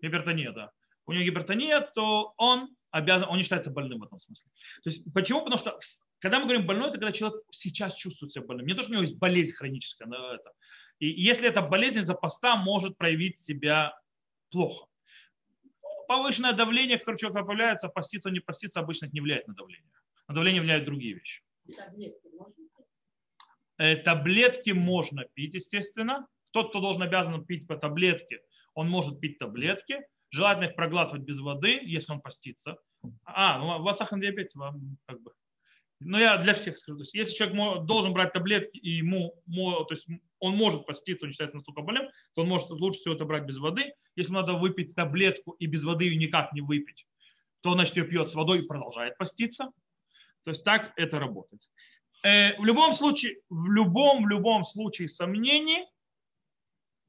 [0.02, 0.72] гипертония, да,
[1.06, 4.50] у него гипертония, то он обязан, он не считается больным в этом смысле.
[4.84, 5.44] То есть, почему?
[5.44, 5.80] Потому что
[6.20, 8.68] когда мы говорим больной, это когда человек сейчас чувствует себя больным.
[8.68, 10.08] Не то, что у него есть болезнь хроническая.
[10.08, 10.52] Но это.
[11.00, 13.94] И если эта болезнь за поста может проявить себя
[14.50, 14.88] плохо.
[16.08, 19.92] Повышенное давление, которое у человека появляется, поститься, не поститься, обычно это не влияет на давление.
[20.28, 21.44] На давление влияют другие вещи.
[23.78, 26.28] Э, таблетки можно пить, естественно.
[26.52, 28.42] Тот, кто должен обязан пить по таблетке,
[28.74, 30.08] он может пить таблетки.
[30.30, 32.78] Желательно их проглатывать без воды, если он постится.
[33.24, 35.32] А, ну, у вас сахарный диабет, вам как бы.
[36.00, 36.98] Но я для всех скажу.
[36.98, 40.06] То есть, если человек должен брать таблетки, и ему, то есть
[40.40, 43.58] он может поститься, он считается настолько больным, то он может лучше всего это брать без
[43.58, 43.94] воды.
[44.16, 47.08] Если надо выпить таблетку и без воды ее никак не выпить,
[47.62, 49.72] то значит ее пьет с водой и продолжает поститься.
[50.44, 51.62] То есть так это работает.
[52.24, 55.86] Э, в любом случае, в любом, в любом случае сомнений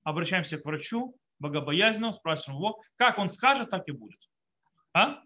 [0.03, 4.19] обращаемся к врачу, богобоязненного, спрашиваем его, как он скажет, так и будет.
[4.93, 5.23] А?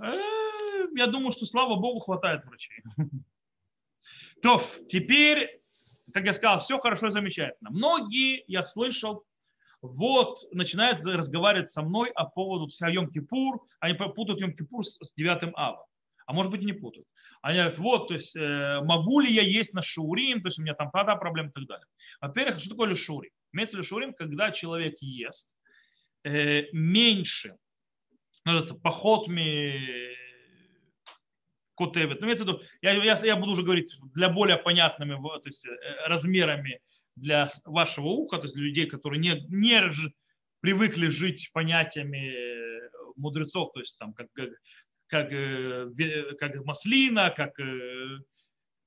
[0.00, 2.82] Э, я думаю, что, слава Богу, хватает врачей.
[4.42, 5.60] То, теперь,
[6.12, 7.70] как я сказал, все хорошо и замечательно.
[7.70, 9.24] Многие, я слышал,
[9.80, 15.84] вот начинают разговаривать со мной о поводу Йом-Кипур, они путают Йом-Кипур с 9 ава.
[16.26, 17.06] А может быть и не путают.
[17.40, 20.62] Они говорят, вот, то есть, э, могу ли я есть на шаурим, то есть у
[20.62, 21.86] меня там проблемы и так далее.
[22.20, 23.30] Во-первых, что такое шаурим?
[23.52, 25.48] Имеется ли шаурим, когда человек ест
[26.24, 27.56] э, меньше,
[28.44, 30.16] называется, поход ми
[31.78, 32.20] котевит.
[32.20, 36.80] Ну, я, я, я буду уже говорить для более понятными то есть, э, размерами
[37.14, 39.90] для вашего уха, то есть людей, которые не, не
[40.60, 42.34] привыкли жить понятиями
[43.16, 44.50] мудрецов, то есть там как, как,
[45.06, 47.58] как, э, как маслина, как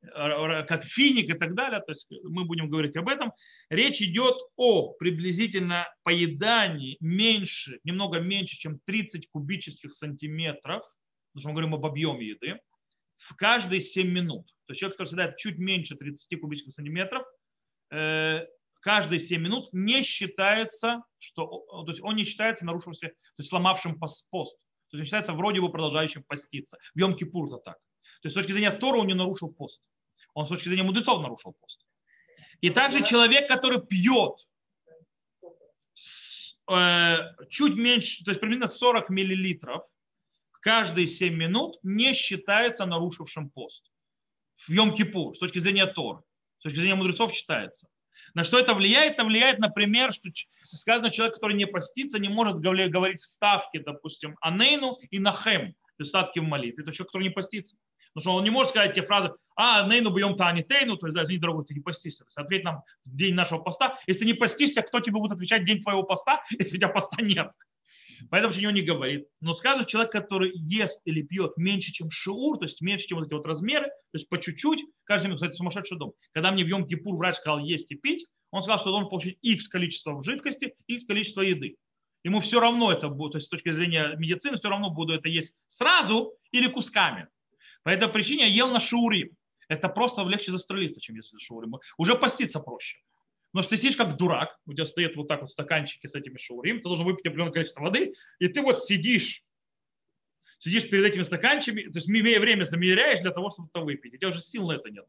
[0.02, 3.32] как финик и так далее, то есть мы будем говорить об этом.
[3.70, 10.84] Речь идет о приблизительно поедании меньше, немного меньше, чем 30 кубических сантиметров,
[11.32, 12.60] потому что мы говорим об объеме еды,
[13.18, 14.48] в каждые 7 минут.
[14.66, 17.24] То есть человек, который съедает чуть меньше 30 кубических сантиметров,
[17.92, 18.46] э,
[18.82, 21.46] каждые 7 минут не считается, что,
[21.86, 24.58] то есть он не считается нарушившимся, то есть сломавшим пост.
[24.90, 26.78] То есть он считается вроде бы продолжающим поститься.
[26.96, 27.78] В Йом-Кипур-то так.
[28.22, 29.82] То есть с точки зрения Тора он не нарушил пост.
[30.34, 31.86] Он с точки зрения мудрецов нарушил пост.
[32.62, 34.48] И также человек, который пьет
[36.70, 37.18] э,
[37.50, 39.84] чуть меньше, то есть примерно 40 миллилитров
[40.62, 43.92] каждые 7 минут, не считается нарушившим пост.
[44.58, 46.24] В Йом-Кипур, с точки зрения Тора.
[46.60, 47.88] С точки зрения мудрецов считается.
[48.36, 49.14] На что это влияет?
[49.14, 50.30] Это влияет, например, что
[50.66, 56.44] сказано, человек, который не постится, не может говорить вставки, допустим, анейну и нахем, вставки в
[56.44, 56.84] молитве.
[56.84, 57.76] Это человек, который не постится.
[58.14, 61.16] Потому что он не может сказать те фразы, а, нейну бьем тани тейну, то есть,
[61.16, 62.26] да, извини, дорогой, ты не постишься.
[62.36, 64.00] ответь нам в день нашего поста.
[64.08, 66.90] Если ты не постишься, кто тебе будет отвечать в день твоего поста, если у тебя
[66.90, 67.52] поста нет?
[68.30, 69.28] Поэтому ничего не говорит.
[69.40, 73.28] Но скажет человек, который ест или пьет меньше, чем шиур, то есть меньше, чем вот
[73.28, 76.14] эти вот размеры, то есть по чуть-чуть, каждый минут, кстати, сумасшедший дом.
[76.32, 76.86] Когда мне в Йом
[77.18, 81.06] врач сказал есть и пить, он сказал, что он должен получить x количество жидкости, x
[81.06, 81.78] количество еды.
[82.24, 85.28] Ему все равно это будет, то есть с точки зрения медицины, все равно буду это
[85.28, 87.28] есть сразу или кусками.
[87.84, 89.36] По этой причине я ел на шаурим.
[89.68, 91.76] Это просто легче застрелиться, чем если шаурим.
[91.98, 93.00] Уже поститься проще.
[93.52, 96.38] Потому что ты сидишь как дурак, у тебя стоят вот так вот стаканчики с этими
[96.38, 99.44] шаурим, ты должен выпить определенное количество воды, и ты вот сидишь,
[100.60, 104.14] сидишь перед этими стаканчиками, то есть имея время замеряешь для того, чтобы это выпить.
[104.14, 105.06] У тебя уже сил на это нет.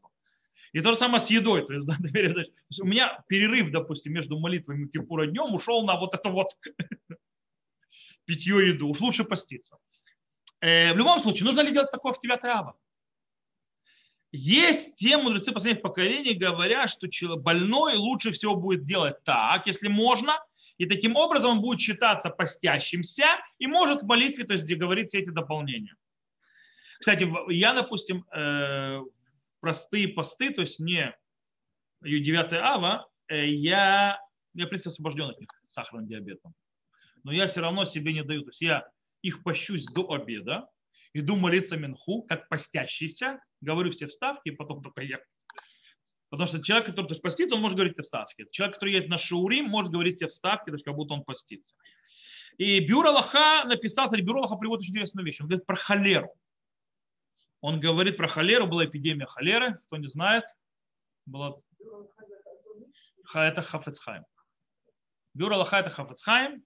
[0.73, 1.65] И то же самое с едой.
[1.65, 5.97] То есть, да, то есть у меня перерыв, допустим, между молитвами Кипура днем ушел на
[5.97, 6.49] вот это вот
[8.25, 8.89] питье еду.
[8.89, 9.77] Уж лучше поститься.
[10.63, 12.77] Э, в любом случае, нужно ли делать такое в 9 ава?
[14.31, 20.39] Есть те мудрецы последних поколений, говорят, что больной лучше всего будет делать так, если можно,
[20.77, 23.25] и таким образом он будет считаться постящимся
[23.59, 25.95] и может в молитве, то есть говорить все эти дополнения.
[26.97, 29.01] Кстати, я, допустим, э,
[29.59, 31.13] простые посты, то есть не
[32.01, 34.17] 9 ава, э, я,
[34.53, 36.53] я, в принципе, освобожден от них сахарным диабетом.
[37.23, 38.43] Но я все равно себе не даю.
[38.43, 38.87] То есть я
[39.23, 40.69] их пощусь до обеда,
[41.13, 45.19] иду молиться Минху, как постящийся, говорю все вставки, и потом только я.
[46.29, 48.45] Потому что человек, который то есть, постится, он может говорить все вставки.
[48.51, 51.75] Человек, который едет на Шаурим, может говорить все вставки, то есть как будто он постится.
[52.57, 55.39] И Бюро Лаха написал, кстати, Бюро Лаха приводит очень интересную вещь.
[55.41, 56.33] Он говорит про холеру.
[57.61, 60.43] Он говорит про холеру, была эпидемия холеры, кто не знает.
[61.25, 61.55] Была...
[63.33, 64.25] Это Хафецхайм.
[65.33, 66.63] Бюро Лаха это Хафецхайм.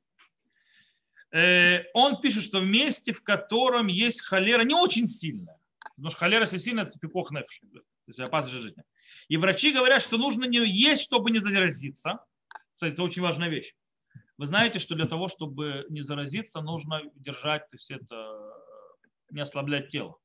[1.31, 5.59] Э, он пишет, что в месте, в котором есть холера, не очень сильная,
[5.95, 8.83] потому что холера, если сильная, это пипох нефши, то есть опасность жизни.
[9.27, 12.19] И врачи говорят, что нужно не есть, чтобы не заразиться.
[12.73, 13.73] Кстати, это очень важная вещь.
[14.37, 18.53] Вы знаете, что для того, чтобы не заразиться, нужно держать, то есть это
[19.31, 20.17] не ослаблять тело.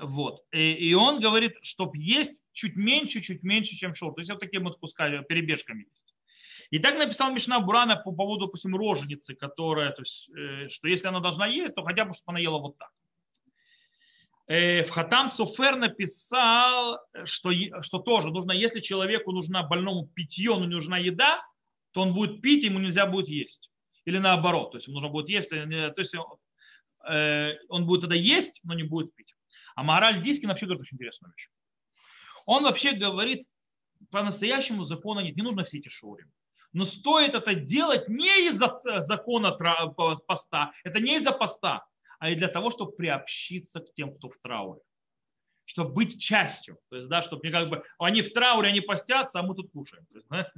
[0.00, 0.44] Вот.
[0.52, 4.12] И, и он говорит, чтобы есть чуть меньше, чуть меньше, чем шур.
[4.14, 6.05] То есть вот такими вот кусками, перебежками есть.
[6.70, 11.08] И так написал Мишна Бурана по поводу, допустим, роженицы, которая, то есть, э, что если
[11.08, 12.90] она должна есть, то хотя бы, чтобы она ела вот так.
[14.48, 17.50] Э, в Хатам Софер написал, что,
[17.82, 21.42] что тоже нужно, если человеку нужна больному питье, но нужна еда,
[21.92, 23.70] то он будет пить, ему нельзя будет есть.
[24.04, 26.14] Или наоборот, то есть ему нужно будет есть, то есть
[27.08, 29.34] э, он будет тогда есть, но не будет пить.
[29.74, 31.48] А мораль Дискин вообще говорит очень интересную вещь.
[32.44, 33.42] Он вообще говорит,
[34.10, 36.30] по-настоящему закона нет, не нужно все эти шоурим.
[36.76, 41.86] Но стоит это делать не из-за закона поста, это не из-за поста,
[42.18, 44.82] а и для того, чтобы приобщиться к тем, кто в трауре.
[45.64, 46.78] Чтобы быть частью.
[46.90, 49.70] То есть, да, чтобы не как бы они в трауре, они постятся, а мы тут
[49.70, 50.04] кушаем.
[50.04, 50.52] То есть, да,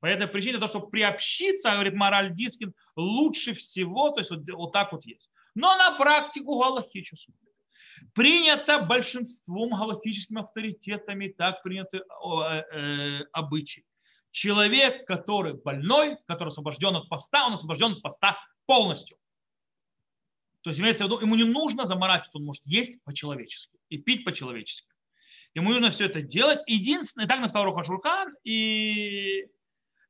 [0.00, 4.72] по этой причине, то, чтобы приобщиться, говорит Мораль Дискин, лучше всего, то есть вот, вот
[4.72, 5.30] так вот есть.
[5.54, 7.06] Но на практику Галахи
[8.12, 13.86] Принято большинством галактическими авторитетами, так приняты э, э, обычаи.
[14.34, 19.16] Человек, который больной, который освобожден от поста, он освобожден от поста полностью.
[20.62, 24.24] То есть имеется в виду, ему не нужно заморачиваться, он может есть по-человечески и пить
[24.24, 24.88] по-человечески.
[25.54, 26.58] Ему нужно все это делать.
[26.66, 29.46] Единственное, так написал Руха Шуркан, и,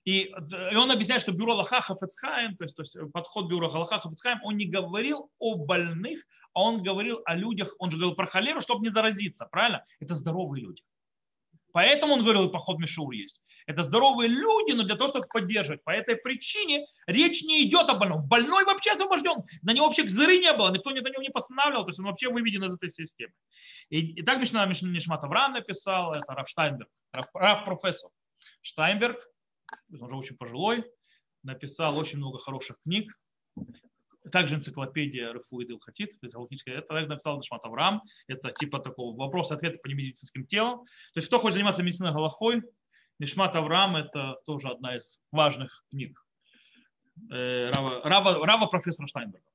[0.05, 3.99] и, и он объясняет, что бюро Лаха Хафецхайм, то есть, то есть подход бюро Лаха
[3.99, 8.25] Хафецхайм, он не говорил о больных, а он говорил о людях, он же говорил про
[8.25, 9.85] холеру, чтобы не заразиться, правильно?
[10.01, 10.83] Это здоровые люди.
[11.75, 13.43] Поэтому он говорил, поход Мишур есть.
[13.67, 15.83] Это здоровые люди, но для того, чтобы поддерживать.
[15.83, 18.29] По этой причине речь не идет о больном.
[18.29, 19.43] Больной вообще освобожден.
[19.63, 22.29] На него вообще зыры не было, никто на него не постанавливал, то есть он вообще
[22.31, 23.33] выведен из этой системы.
[23.89, 28.11] И, и так Мишна Нишмат Авраам написал, это Раф Штайнберг, Раф, Раф профессор
[28.63, 29.19] Штайнберг,
[29.93, 30.85] он уже очень пожилой,
[31.43, 33.13] написал очень много хороших книг,
[34.31, 39.89] также энциклопедия Рефуид Илхатит, это логическая, это написал Дашмат Авраам, это типа такого вопрос-ответа по
[39.89, 40.85] немедицинским телам.
[41.13, 42.63] То есть кто хочет заниматься медициной Галахой,
[43.19, 46.25] Нишмат Авраам это тоже одна из важных книг
[47.31, 49.47] э, Рава, Рава, Рава профессора Штайнберга.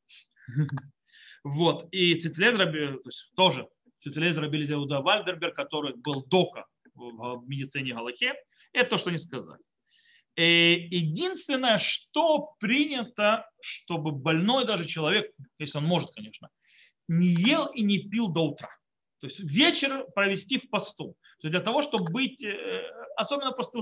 [1.42, 1.88] Вот.
[1.94, 3.70] И Цицелез то есть тоже
[4.02, 8.34] Цицелез Раби Зеуда Вальдерберг, который был дока в медицине Галахе,
[8.74, 9.62] это то, что они сказали.
[10.40, 16.50] Э, единственное, что принято, чтобы больной даже человек, если он может, конечно,
[17.10, 18.70] не ел и не пил до утра.
[19.20, 21.18] То есть вечер провести в посту.
[21.42, 23.82] То есть для того, чтобы быть, э, особенно после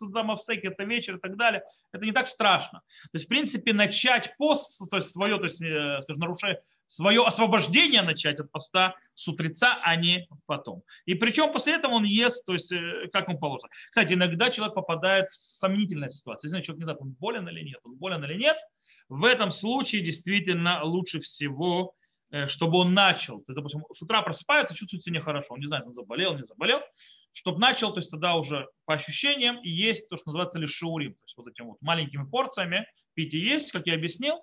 [0.00, 2.82] Замовсеки, это вечер и так далее, это не так страшно.
[3.10, 7.24] То есть, в принципе, начать пост, то есть свое, то есть, э, скажем, нарушение, свое
[7.24, 10.82] освобождение начать от поста с утреца, а не потом.
[11.04, 13.70] И причем после этого он ест, то есть э, как он положено.
[13.88, 16.50] Кстати, иногда человек попадает в сомнительную ситуацию.
[16.50, 18.56] Если человек не знает, он болен или нет, он болен или нет,
[19.08, 21.94] в этом случае действительно лучше всего,
[22.30, 23.38] э, чтобы он начал.
[23.38, 26.44] То есть, допустим, с утра просыпается, чувствует себя нехорошо, он не знает, он заболел, не
[26.44, 26.80] заболел,
[27.32, 31.36] чтобы начал, то есть тогда уже по ощущениям есть то, что называется лишеурим, то есть
[31.36, 34.40] вот этими вот маленькими порциями пить и есть, как я объяснил.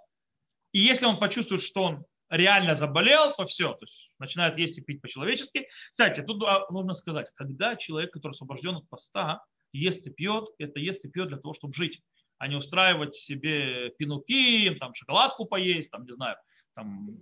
[0.71, 4.81] И если он почувствует, что он реально заболел, то все, то есть начинает есть и
[4.81, 5.67] пить по-человечески.
[5.91, 10.79] Кстати, тут а, нужно сказать, когда человек, который освобожден от поста, ест и пьет, это
[10.79, 12.01] ест и пьет для того, чтобы жить,
[12.39, 16.37] а не устраивать себе пинуки, там шоколадку поесть, там, не знаю,
[16.73, 17.17] там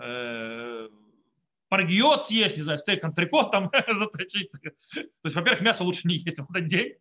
[0.00, 0.88] э,
[1.68, 4.50] паргиот съесть, не знаю, стейк антрикот там заточить.
[4.52, 4.70] То
[5.24, 6.94] есть, во-первых, мясо лучше не есть в этот день.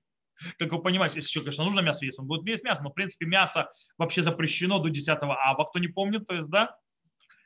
[0.58, 2.94] Как вы понимаете, если человек, конечно, нужно мясо есть, он будет есть мясо, но, в
[2.94, 6.76] принципе, мясо вообще запрещено до 10 ава, кто не помнит, то есть, да,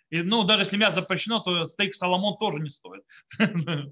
[0.10, 3.04] и, ну, даже если мясо запрещено, то стейк Соломон тоже не стоит.
[3.38, 3.92] То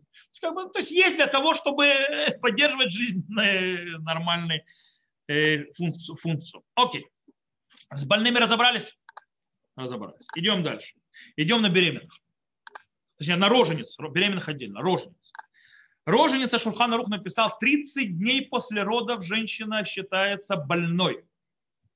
[0.75, 4.63] есть есть для того, чтобы э, поддерживать жизнь нормальную
[5.27, 6.63] э, функцию.
[6.75, 7.05] Окей.
[7.93, 8.97] С больными разобрались?
[9.75, 10.25] Разобрались.
[10.35, 10.95] Идем дальше.
[11.35, 12.13] Идем на беременных.
[13.17, 13.95] Точнее, на рожениц.
[13.97, 14.81] Беременных отдельно.
[14.81, 15.31] Рожениц.
[16.05, 21.25] Роженица Шурхана Рух написал, 30 дней после родов женщина считается больной.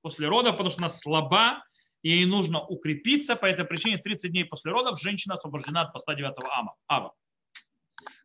[0.02, 1.64] После родов, потому что она слаба,
[2.04, 3.36] ей нужно укрепиться.
[3.36, 7.14] По этой причине 30 дней после родов женщина освобождена от поста 9 ама, ава.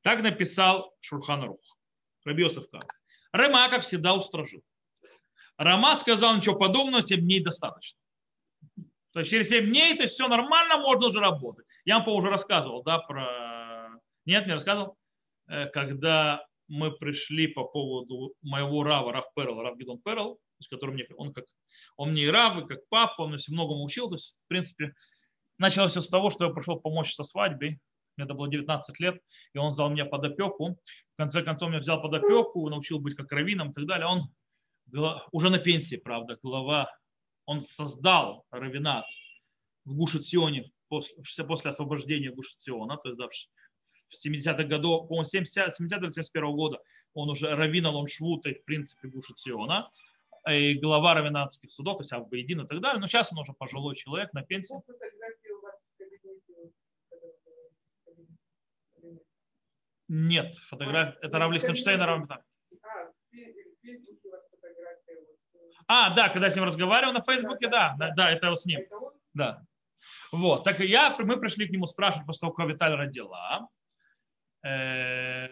[0.02, 1.60] Так написал Шурхан Рух.
[2.24, 2.64] Рабиосов
[3.32, 4.62] Рема, как всегда, устражил.
[5.56, 7.98] Рама сказал, ничего подобного, 7 дней достаточно.
[9.12, 11.66] То есть через 7 дней, то есть все нормально, можно уже работать.
[11.84, 13.90] Я вам уже рассказывал, да, про...
[14.24, 14.96] Нет, не рассказывал?
[15.46, 20.94] Э, когда мы пришли по поводу моего рава, Рав Перл, Рав Гидон Перл, с которым
[20.94, 21.44] мне, он как
[21.96, 24.08] он мне и рав, и как папа, он все многому учил.
[24.08, 24.94] То есть, в принципе,
[25.58, 27.80] началось все с того, что я пришел помочь со свадьбой.
[28.16, 29.20] Мне это было 19 лет,
[29.52, 30.78] и он взял меня под опеку.
[31.14, 34.06] В конце концов, меня взял под опеку, научил быть как раввином и так далее.
[34.06, 34.28] Он
[35.32, 36.90] уже на пенсии, правда, глава,
[37.46, 39.06] он создал Равинат
[39.84, 46.02] в Гушетсионе после, после освобождения Гушетсиона, то есть да, в 70-х годах, по-моему, 70, 70
[46.02, 46.78] или 71 года
[47.14, 49.90] он уже раввин Алон Швута в принципе Гушетсиона,
[50.48, 53.96] и глава равинатских судов, то есть Аббейдин и так далее, но сейчас он уже пожилой
[53.96, 54.76] человек на пенсии.
[60.08, 61.18] Нет, фотография.
[61.22, 62.28] Это Рав Лихтенштейн, Рав
[65.86, 68.80] А, да, когда я с ним разговаривал на Фейсбуке, да, да, да, это с ним.
[69.34, 69.62] Да.
[70.30, 73.68] Вот, так я, мы пришли к нему спрашивать после того, как Виталь родила.
[74.64, 75.48] Э,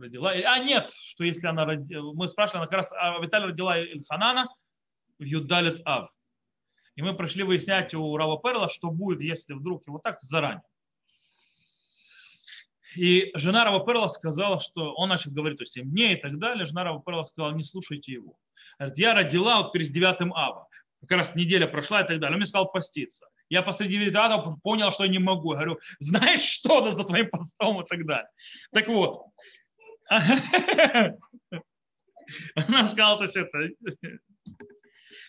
[0.00, 0.30] родила.
[0.30, 4.48] А, нет, что если она родила, мы спрашивали, она как раз, а Виталь родила Ильханана
[5.18, 6.10] в Юдалит Ав.
[6.96, 10.62] И мы пришли выяснять у Рава Перла, что будет, если вдруг его так заранее.
[12.96, 16.66] И жена Рава Перла сказала, что он начал говорить, есть 7 дней и так далее.
[16.66, 18.36] Жена Рава Перла сказала, не слушайте его.
[18.78, 20.66] Говорит, я родила вот перед 9 ава.
[21.02, 22.34] Как раз неделя прошла и так далее.
[22.34, 23.28] Он мне сказал поститься.
[23.48, 25.52] Я посреди 9 ава понял, что я не могу.
[25.52, 28.28] Я говорю, знаешь что за своим постом и так далее.
[28.72, 29.26] Так вот.
[32.54, 33.70] Она сказала, то есть это...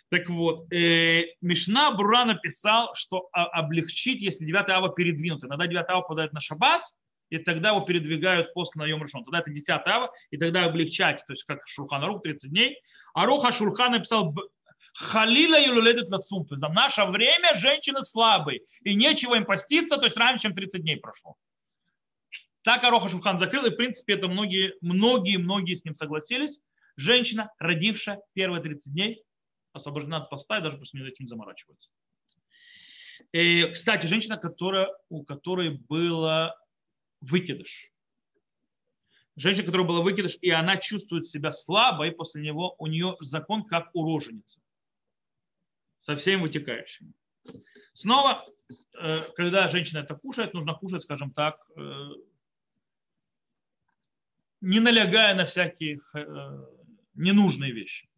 [0.10, 5.46] Так вот, э, Мишна Бура написал, что облегчить, если 9 ава передвинуты.
[5.46, 6.82] Иногда 9 ава подает на шаббат,
[7.30, 9.24] и тогда его передвигают после наем решен.
[9.24, 12.82] Тогда это 10 ава, и тогда облегчать, то есть как Шурхан Арух 30 дней.
[13.14, 14.34] Аруха Шурхан написал
[14.94, 16.46] Халила юлуледет лацум.
[16.46, 20.56] То есть в наше время женщины слабые, и нечего им поститься, то есть раньше, чем
[20.56, 21.36] 30 дней прошло.
[22.70, 26.60] Так Ароха Шурхан закрыл, и в принципе это многие, многие, многие с ним согласились.
[26.98, 29.24] Женщина, родившая первые 30 дней,
[29.74, 31.90] освобождена от поста и даже после этим заморачивается.
[33.32, 36.64] И, кстати, женщина, которая, у которой было
[37.22, 37.90] выкидыш.
[39.36, 43.90] Женщина, которая была выкидыш, и она чувствует себя слабой, после него у нее закон как
[43.96, 44.62] у роженицы.
[46.02, 47.14] Со всеми вытекающими.
[47.94, 48.46] Снова,
[48.94, 52.10] э, когда женщина это кушает, нужно кушать, скажем так, э,
[54.62, 56.66] не налягая на всякие э,
[57.16, 58.10] ненужные вещи.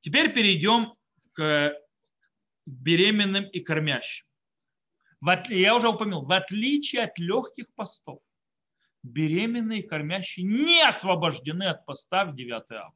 [0.00, 0.92] Теперь перейдем
[1.32, 1.74] к
[2.66, 4.28] беременным и кормящим
[5.48, 8.20] я уже упомянул, в отличие от легких постов,
[9.02, 12.94] беременные и кормящие не освобождены от поста в 9 ава.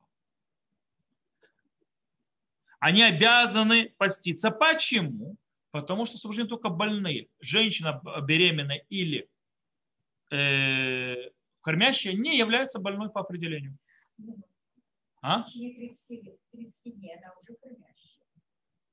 [2.79, 4.51] Они обязаны поститься.
[4.51, 5.37] Почему?
[5.71, 7.29] Потому что освобождены только больные.
[7.41, 9.29] Женщина беременная или
[10.31, 11.31] э,
[11.63, 13.77] кормящая не является больной по определению.
[15.23, 15.45] А?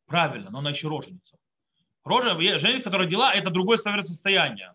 [0.05, 1.37] Правильно, но она еще роженица.
[2.03, 4.73] Рожа, женщина, которая родила, это другое состояние.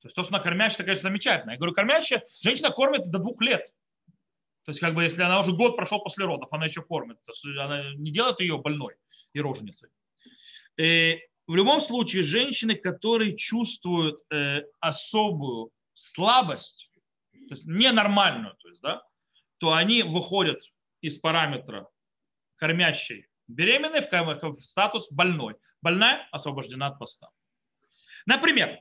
[0.00, 1.52] То есть то, что она кормящая, это, конечно, замечательно.
[1.52, 3.72] Я говорю, кормящая, женщина кормит до двух лет.
[4.64, 7.18] То есть, как бы, если она уже год прошел после родов, она еще кормит.
[7.22, 8.96] То есть, она не делает ее больной
[9.32, 9.90] и роженицей.
[10.76, 16.90] И э, в любом случае, женщины, которые чувствуют э, особую слабость,
[17.48, 19.02] то есть ненормальную, то есть, да,
[19.58, 20.60] то они выходят
[21.00, 21.88] из параметра
[22.56, 27.28] кормящей беременной в, статус больной больная освобождена от поста.
[28.26, 28.80] Например,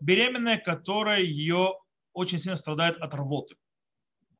[0.00, 1.78] беременная, которая ее
[2.12, 3.56] очень сильно страдает от рвоты,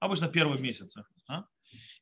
[0.01, 1.45] обычно первые месяцы, а?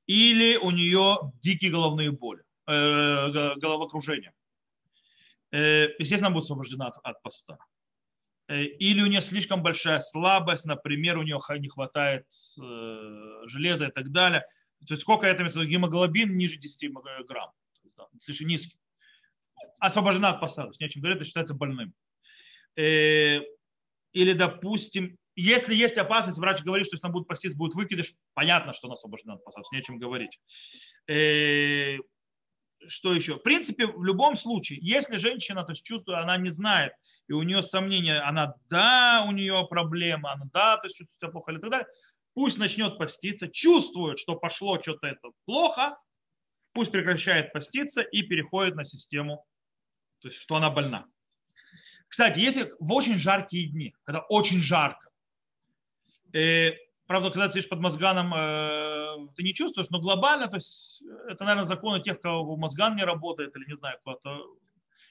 [0.07, 4.33] или у нее дикие головные боли, э, головокружение.
[5.53, 7.59] Э, естественно, будет освобождена от, от поста.
[8.49, 12.27] Э, или у нее слишком большая слабость, например, у нее не хватает
[12.61, 14.41] э, железа и так далее.
[14.87, 16.93] То есть сколько это гемоглобин ниже 10
[17.27, 17.51] грамм,
[18.21, 18.79] слишком низкий
[19.79, 21.95] освобождена от поста, не о чем говорить, это считается больным.
[22.77, 23.41] Э,
[24.13, 28.73] или, допустим, если есть опасность, врач говорит, что если она будет поститься, будет выкидыш, понятно,
[28.73, 30.41] что она освобождена от поста, не о чем говорить.
[32.89, 33.37] Что еще?
[33.37, 36.93] В принципе, в любом случае, если женщина то есть, чувствует, она не знает,
[37.29, 41.31] и у нее сомнения, она да, у нее проблема, она да, то есть чувствует себя
[41.31, 41.87] плохо или так далее,
[42.35, 45.99] пусть начнет поститься, чувствует, что пошло что-то это плохо,
[46.73, 49.45] пусть прекращает поститься и переходит на систему
[50.21, 51.07] то есть что она больна.
[52.09, 55.11] Кстати, если в очень жаркие дни, когда очень жарко,
[56.33, 56.73] э,
[57.07, 58.39] правда, когда ты сидишь под мозганом, э,
[59.35, 63.57] ты не чувствуешь, но глобально, то есть это, наверное, законы тех, кого мозган не работает,
[63.57, 64.47] или не знаю, кто-то,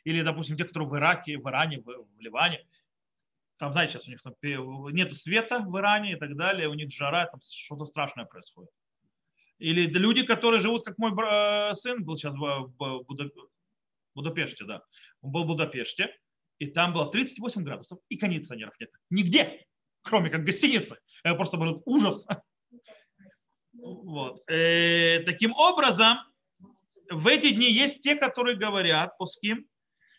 [0.04, 2.66] или, допустим, те, которые в Ираке, в Иране, в, в Ливане,
[3.58, 4.36] там, знаете, сейчас у них там
[4.92, 8.72] нет света в Иране и так далее, у них жара, там что-то страшное происходит.
[9.58, 11.12] Или люди, которые живут, как мой
[11.76, 13.06] сын был сейчас в,
[14.14, 14.82] Будапеште, да.
[15.22, 16.10] Он был в Будапеште,
[16.60, 18.90] и там было 38 градусов, и кондиционеров нет.
[19.10, 19.66] Нигде,
[20.02, 20.98] кроме как гостиницы.
[21.24, 22.26] Это просто был ужас.
[23.86, 24.42] Вот.
[24.50, 26.18] Э, таким образом,
[27.10, 29.68] в эти дни есть те, которые говорят, пуским,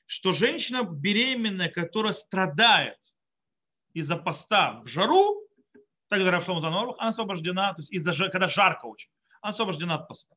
[0.07, 2.99] что женщина беременная, которая страдает
[3.93, 5.43] из-за поста в жару,
[6.09, 9.11] так говорят в она освобождена, то есть из-за когда жарко очень,
[9.41, 10.37] она освобождена от поста.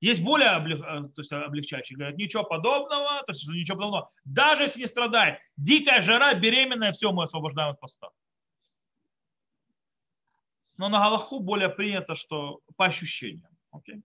[0.00, 4.10] Есть более э, то есть облегчающие, говорят, ничего подобного, то есть ничего подобного.
[4.24, 8.08] Даже если не страдает, дикая жара, беременная, все, мы освобождаем от поста.
[10.82, 13.56] Но на Галаху более принято, что по ощущениям.
[13.72, 14.02] Okay?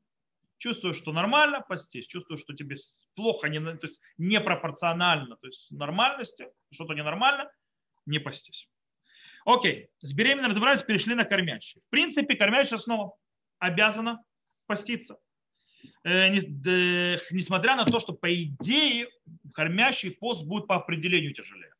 [0.59, 2.05] Чувствую, что нормально, постись.
[2.05, 2.75] Чувствую, что тебе
[3.15, 7.49] плохо, не, то есть непропорционально, то есть нормальности, что-то ненормально,
[8.05, 8.69] не постись.
[9.43, 11.81] Окей, с беременной разобрались, перешли на кормящие.
[11.87, 13.15] В принципе, кормящая снова
[13.57, 14.23] обязана
[14.67, 15.17] поститься.
[16.03, 19.09] Э, несмотря на то, что по идее
[19.51, 21.73] кормящий пост будет по определению тяжелее.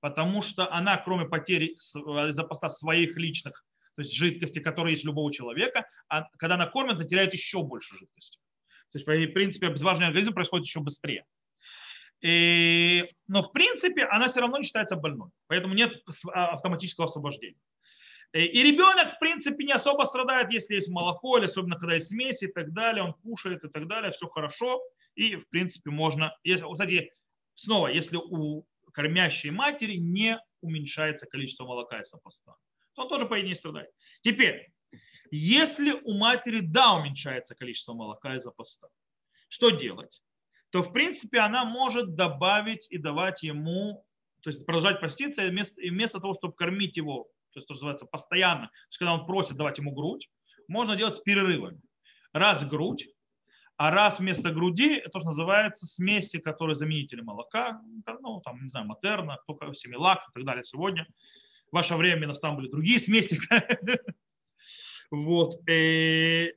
[0.00, 3.64] Потому что она, кроме потери из-за поста своих личных,
[3.98, 7.64] то есть жидкости, которые есть у любого человека, а когда она кормит, она теряет еще
[7.64, 8.38] больше жидкости.
[8.92, 11.24] То есть, в принципе, обезвоживание организма происходит еще быстрее.
[12.20, 16.00] И, но в принципе она все равно не считается больной, поэтому нет
[16.32, 17.58] а, автоматического освобождения.
[18.32, 22.44] И ребенок, в принципе, не особо страдает, если есть молоко, или особенно когда есть смеси
[22.44, 24.80] и так далее, он кушает и так далее, все хорошо.
[25.16, 26.32] И, в принципе, можно...
[26.44, 27.10] Если, кстати,
[27.54, 32.54] снова, если у кормящей матери не уменьшается количество молока из поста,
[32.98, 33.90] то он тоже, по идее, не страдает.
[34.22, 34.68] Теперь,
[35.30, 38.88] если у матери, да, уменьшается количество молока из-за поста,
[39.48, 40.22] что делать?
[40.70, 44.04] То, в принципе, она может добавить и давать ему,
[44.42, 48.06] то есть продолжать поститься, вместо, вместо того, чтобы кормить его то есть то, что называется
[48.06, 50.30] постоянно, то есть когда он просит давать ему грудь,
[50.68, 51.80] можно делать с перерывами.
[52.32, 53.08] Раз грудь,
[53.76, 57.80] а раз вместо груди, это то, что называется смеси, которые заменители молока,
[58.20, 61.06] ну, там, не знаю, матерна, кто семилак и так далее сегодня.
[61.72, 63.38] Ваше время там были другие смеси.
[65.10, 65.66] Вот.
[65.66, 66.52] Э,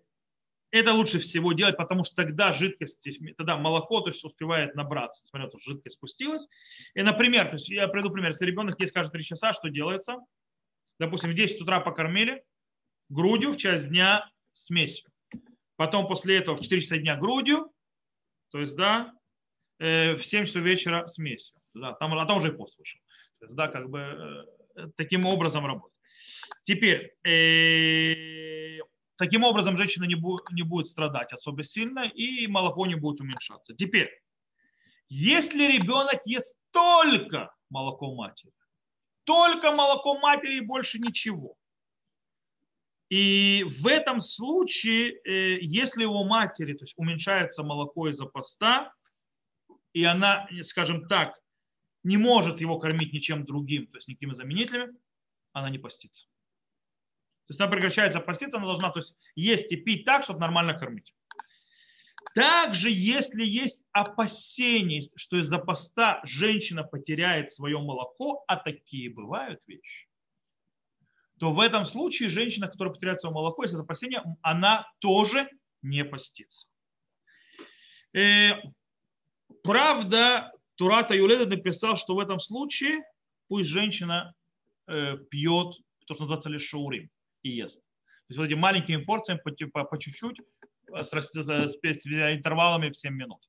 [0.72, 3.08] это лучше всего делать, потому что тогда жидкость,
[3.38, 5.26] тогда молоко то есть, успевает набраться.
[5.26, 6.46] Смотря, что жидкость спустилась.
[6.94, 10.18] И, например, то есть я приду пример, если ребенок есть каждые 3 часа, что делается?
[11.02, 12.44] допустим, в 10 утра покормили,
[13.10, 15.10] грудью в часть дня смесью.
[15.76, 17.72] Потом после этого в 4 часа дня грудью,
[18.52, 19.14] то есть, да,
[19.80, 21.60] э, в 7 часов вечера смесью.
[21.74, 23.00] Да, там, а там уже и пост вышел.
[23.40, 24.46] То есть, да, как бы э,
[24.96, 25.98] таким образом работать.
[26.64, 28.80] Теперь, э,
[29.16, 33.76] таким образом женщина не будет, не будет страдать особо сильно, и молоко не будет уменьшаться.
[33.76, 34.10] Теперь,
[35.10, 38.54] если ребенок ест только молоко матери,
[39.24, 41.56] только молоко матери и больше ничего.
[43.10, 48.94] И в этом случае, э, если у матери то есть уменьшается молоко из-за поста,
[49.92, 51.41] и она, скажем так,
[52.04, 54.94] не может его кормить ничем другим, то есть никакими заменителями,
[55.54, 56.26] она не постится.
[57.48, 60.74] То есть она прекращается поститься, она должна то есть, есть и пить так, чтобы нормально
[60.74, 61.14] кормить.
[62.34, 70.08] Также, если есть опасение, что из-за поста женщина потеряет свое молоко, а такие бывают вещи,
[71.40, 75.50] то в этом случае женщина, которая потеряет свое молоко из-за опасения, она тоже
[75.82, 76.68] не постится.
[78.14, 78.52] Э,
[79.64, 83.04] правда, Турата Юледа написал, что в этом случае
[83.48, 84.34] пусть женщина
[84.88, 85.76] э, пьет
[86.08, 87.12] то, что называется лишь шаурим
[87.44, 87.82] и ест.
[87.82, 90.42] То есть вот эти маленькими порциями по, по чуть-чуть
[90.92, 93.48] с, с, с интервалами в 7 минут.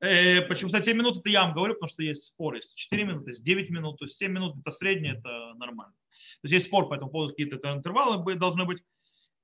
[0.00, 2.54] Э, почему, кстати, 7 минут это я вам говорю, потому что есть спор.
[2.54, 5.92] Есть 4 минуты, есть 9 минут, то есть 7 минут это среднее, это нормально.
[6.40, 8.82] То есть есть спор по этому поводу, какие-то интервалы должны быть.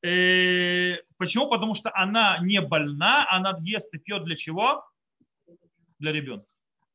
[0.03, 1.51] Э, почему?
[1.51, 4.83] Потому что она не больна, она ест и пьет для чего?
[5.99, 6.49] Для ребенка.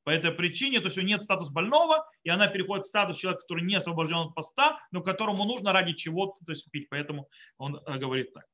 [0.03, 3.17] По этой причине, то есть у нее нет статус больного, и она переходит в статус
[3.17, 6.89] человека, который не освобожден от поста, но которому нужно ради чего-то то есть, пить.
[6.89, 8.45] Поэтому он э, говорит так.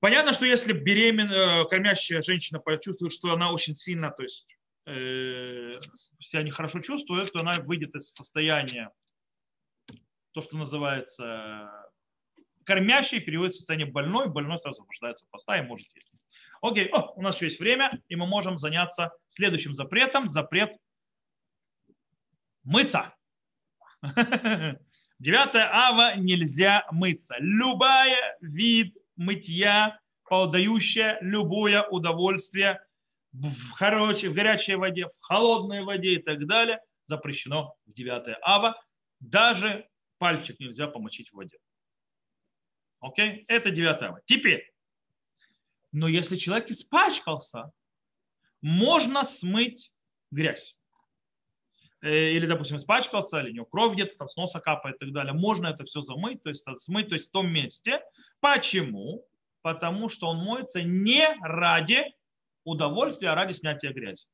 [0.00, 4.46] Понятно, что если беременная, э, кормящая женщина почувствует, что она очень сильно, то есть
[4.86, 5.74] э,
[6.20, 8.90] себя нехорошо чувствует, то она выйдет из состояния,
[10.32, 11.70] то, что называется
[12.64, 16.12] кормящей, переводит в состояние больной, больной сразу освобождается от поста и может есть.
[16.62, 20.28] Окей, О, у нас еще есть время, и мы можем заняться следующим запретом.
[20.28, 20.72] Запрет
[22.64, 23.14] мыться.
[25.18, 27.36] 9 ава нельзя мыться.
[27.38, 32.80] Любая вид мытья, подающая любое удовольствие
[33.32, 38.80] в, хорошей, в горячей воде, в холодной воде и так далее, запрещено в 9 ава.
[39.20, 39.88] Даже
[40.18, 41.56] пальчик нельзя помочить в воде.
[43.00, 43.44] Окей?
[43.48, 44.20] Это 9 ава.
[44.26, 44.70] Теперь,
[45.96, 47.72] но если человек испачкался,
[48.60, 49.90] можно смыть
[50.30, 50.76] грязь.
[52.02, 55.12] Э, или, допустим, испачкался, или у него кровь где-то там с носа капает и так
[55.12, 58.02] далее, можно это все замыть, то есть смыть, то есть в том месте.
[58.40, 59.24] Почему?
[59.62, 62.04] Потому что он моется не ради
[62.64, 64.26] удовольствия, а ради снятия грязи.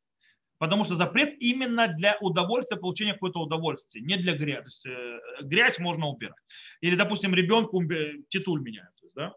[0.58, 4.62] Потому что запрет именно для удовольствия, получения какого-то удовольствия, не для грязи.
[4.62, 6.42] То есть, э, грязь можно убирать.
[6.80, 7.80] Или, допустим, ребенку
[8.28, 8.94] титуль меняют.
[9.14, 9.34] Да?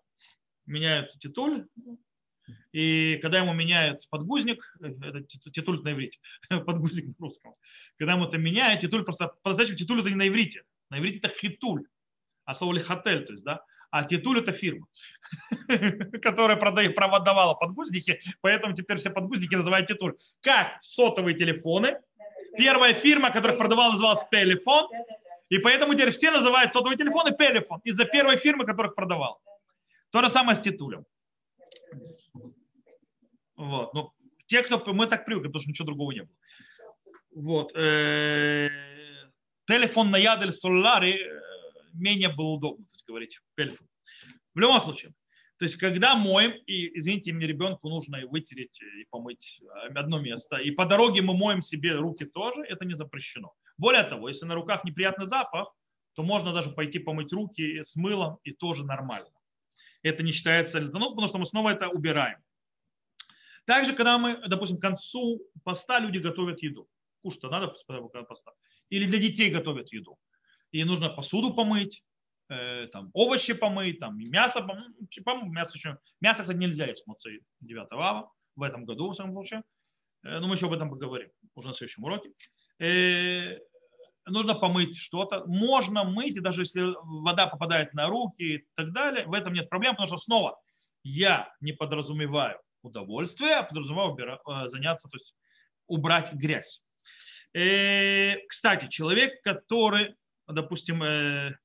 [0.65, 1.67] Меняют титуль,
[2.71, 5.21] и когда ему меняют подгузник, э, это
[5.51, 6.19] титуль на иврите,
[6.49, 7.55] подгузник на русском,
[7.97, 11.29] когда ему это меняют, титуль просто, по-настоящему титуль это не на иврите, на иврите это
[11.29, 11.85] хитуль,
[12.45, 14.87] а слово лихотель, то есть, да, а титуль это фирма,
[16.21, 20.15] которая продает, продавала подгузники, поэтому теперь все подгузники называют титуль.
[20.41, 21.99] Как сотовые телефоны,
[22.57, 24.89] первая фирма, которая продавала, называлась Пелефон,
[25.49, 29.41] и поэтому теперь все называют сотовые телефоны Пелефон из-за первой фирмы, которых продавал.
[30.11, 31.05] То же самое с титулем.
[33.55, 33.93] Вот.
[33.93, 34.13] Но
[34.47, 36.35] те, кто мы так привыкли, потому что ничего другого не было.
[37.35, 37.75] Вот.
[37.75, 38.69] Э,
[39.67, 41.41] телефон на ядель солари э,
[41.93, 43.87] менее был удобно, так говорить, телефон.
[44.53, 45.13] В любом случае,
[45.57, 49.61] то есть, когда моем, и, извините, мне ребенку нужно и вытереть, и помыть
[49.95, 53.53] одно место, и по дороге мы моем себе руки тоже, это не запрещено.
[53.77, 55.73] Более того, если на руках неприятный запах,
[56.13, 59.29] то можно даже пойти помыть руки с мылом, и тоже нормально.
[60.03, 62.39] Это не считается, ну, потому что мы снова это убираем.
[63.65, 66.87] Также, когда мы, допустим, к концу поста люди готовят еду.
[67.23, 68.51] Кушать-то надо после поста.
[68.89, 70.17] Или для детей готовят еду.
[70.71, 72.03] И нужно посуду помыть,
[72.49, 74.85] э, там, овощи помыть, там, мясо помыть.
[75.25, 79.33] Ну, мясо, еще, мясо, кстати, нельзя есть моцей 9 ава в этом году, в самом
[79.33, 79.63] случае.
[80.23, 82.29] Э, но мы еще об этом поговорим уже на следующем уроке.
[82.79, 83.57] Э,
[84.27, 85.43] нужно помыть что-то.
[85.47, 89.69] Можно мыть, и даже если вода попадает на руки и так далее, в этом нет
[89.69, 90.61] проблем, потому что снова
[91.03, 95.35] я не подразумеваю удовольствие, а подразумеваю э, заняться, то есть
[95.87, 96.81] убрать грязь.
[97.53, 100.15] Э, кстати, человек, который,
[100.47, 101.57] допустим, э,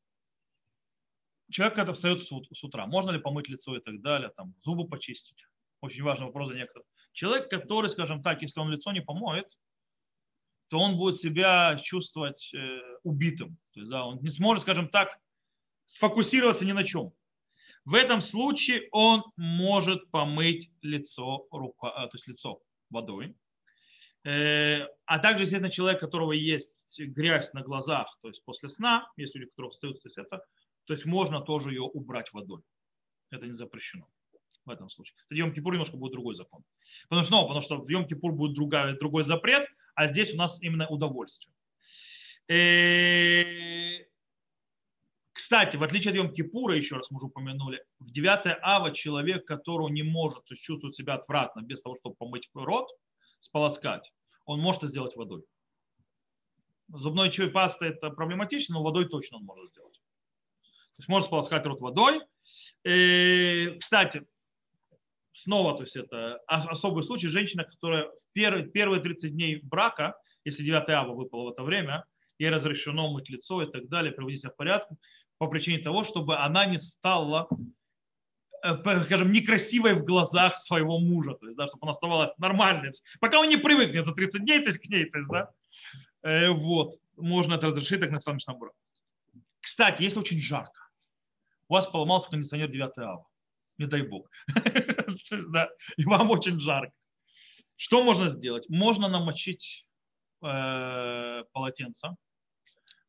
[1.50, 5.44] человек, когда встает с утра, можно ли помыть лицо и так далее, там, зубы почистить.
[5.80, 6.86] Очень важный вопрос для некоторых.
[7.12, 9.58] Человек, который, скажем так, если он лицо не помоет,
[10.68, 12.52] то он будет себя чувствовать
[13.02, 13.58] убитым.
[13.72, 15.18] То есть, да, он не сможет, скажем так,
[15.86, 17.12] сфокусироваться ни на чем.
[17.91, 23.34] В этом случае он может помыть лицо, рука, а, то есть лицо водой.
[24.22, 29.11] Э, а также, естественно, человек, у которого есть грязь на глазах, то есть после сна,
[29.16, 30.41] есть люди, которые встают, то есть это,
[30.84, 32.62] то есть можно тоже ее убрать водой.
[33.32, 34.07] Это не запрещено
[34.64, 35.16] в этом случае.
[35.28, 36.62] В Йом-Кипур немножко будет другой закон.
[37.09, 40.62] Потому что, ну, потому что в Йом-Кипур будет другая, другой запрет, а здесь у нас
[40.62, 41.53] именно удовольствие.
[42.47, 44.09] Э,
[45.41, 49.88] кстати, в отличие от Йом-Кипура, еще раз мы уже упомянули, в 9 ава человек, которого
[49.88, 52.88] не может то есть чувствовать себя отвратно без того, чтобы помыть рот,
[53.38, 54.12] сполоскать,
[54.45, 55.43] он может это сделать водой.
[56.88, 59.95] Зубной чай паста это проблематично, но водой точно он может сделать.
[59.95, 62.20] То есть может сполоскать рот водой.
[62.84, 64.26] И, кстати,
[65.32, 70.62] снова, то есть это особый случай, женщина, которая в первые, первые 30 дней брака, если
[70.62, 72.05] 9 ава выпало в это время,
[72.38, 74.88] ей разрешено мыть лицо и так далее, приводить себя в порядок,
[75.41, 77.49] по причине того, чтобы она не стала,
[78.62, 83.41] э, скажем, некрасивой в глазах своего мужа, то есть, да, чтобы она оставалась нормальной, пока
[83.41, 85.51] он не привыкнет за 30 дней, то есть, к ней, то есть, да,
[86.24, 88.72] э, вот, можно это разрешить так на солнечном буре.
[89.61, 90.78] Кстати, если очень жарко,
[91.68, 93.26] у вас поломался кондиционер 9 ава,
[93.78, 94.28] не дай бог,
[95.97, 96.93] и вам очень жарко.
[97.78, 98.68] Что можно сделать?
[98.68, 99.86] Можно намочить
[100.43, 102.11] э, полотенце,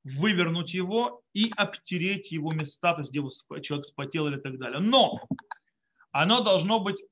[0.04, 3.22] вывернуть его и обтереть его места, то есть где
[3.62, 4.80] человек спотел или так далее.
[4.80, 5.20] Но
[6.12, 7.04] оно должно быть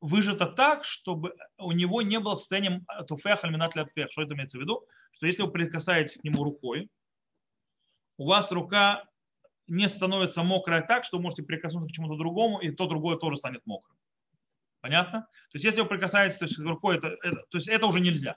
[0.00, 4.10] выжато так, чтобы у него не было состояния туфех альминат лятфех.
[4.10, 4.86] Что это имеется в виду?
[5.12, 6.88] Что если вы прикасаетесь к нему рукой,
[8.18, 9.04] у вас рука
[9.66, 13.36] не становится мокрая так, что вы можете прикоснуться к чему-то другому, и то другое тоже
[13.36, 13.96] станет мокрым.
[14.80, 15.22] Понятно?
[15.50, 18.36] То есть если вы прикасаетесь то есть, рукой, это, это, то есть это уже нельзя.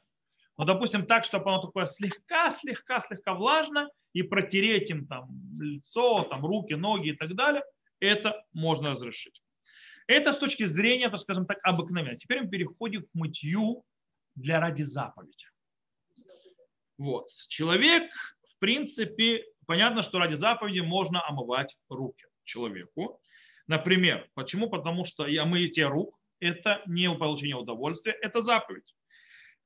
[0.59, 6.23] Но, допустим, так, чтобы оно такое слегка, слегка, слегка влажно, и протереть им там лицо,
[6.23, 7.63] там руки, ноги и так далее,
[8.01, 9.41] это можно разрешить.
[10.05, 12.17] Это с точки зрения, так скажем так, обыкновенно.
[12.17, 13.85] Теперь мы переходим к мытью
[14.35, 15.45] для ради заповеди.
[16.97, 17.29] Вот.
[17.47, 18.11] Человек,
[18.45, 23.21] в принципе, понятно, что ради заповеди можно омывать руки человеку.
[23.67, 24.69] Например, почему?
[24.69, 28.93] Потому что омытие рук– это не получение удовольствия, это заповедь.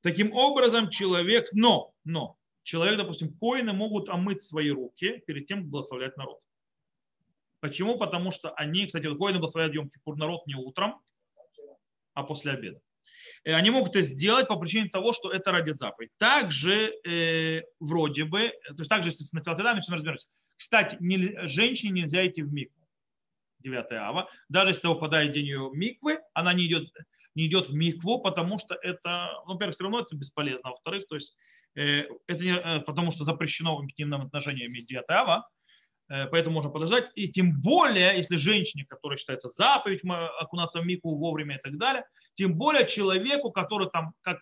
[0.03, 5.69] Таким образом, человек, но, но, человек, допустим, коины могут омыть свои руки перед тем, как
[5.69, 6.39] благословлять народ.
[7.61, 7.97] Почему?
[7.97, 11.01] Потому что они, кстати, коины благословляют Йом Кипур народ не утром,
[12.13, 12.81] а после обеда.
[13.45, 16.11] Э, они могут это сделать по причине того, что это ради заповедь.
[16.17, 20.27] Также э, вроде бы, то есть также, если на телотедами, все разберемся.
[20.57, 22.83] Кстати, не, женщине нельзя идти в микву.
[23.59, 24.29] 9 ава.
[24.49, 26.89] Даже если выпадает день ее миквы, она не идет,
[27.36, 30.71] не идет в микву, потому что это, ну, во-первых, все равно это бесполезно.
[30.71, 31.36] Во-вторых, то есть
[31.75, 35.49] э, это не, э, потому что запрещено в интимном отношении иметь 9 ава,
[36.09, 37.11] э, поэтому можно подождать.
[37.15, 40.01] И тем более, если женщине, которая считается заповедь
[40.39, 42.05] окунаться в микву вовремя и так далее,
[42.36, 44.39] тем более человеку, который там, как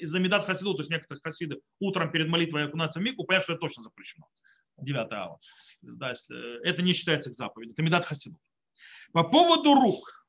[0.00, 3.52] из-за медат хасиду, то есть некоторых хасидов, утром перед молитвой окунаться в микву, понятно, что
[3.54, 4.26] это точно запрещено.
[4.76, 5.38] 9 ава.
[6.62, 7.72] Это не считается к заповеди.
[7.72, 8.38] Это медат хасиду.
[9.12, 10.26] По поводу рук.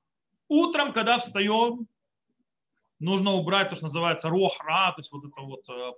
[0.48, 1.88] Утром, когда встаем,
[3.00, 5.92] нужно убрать то, что называется рохра, то есть вот это вот э,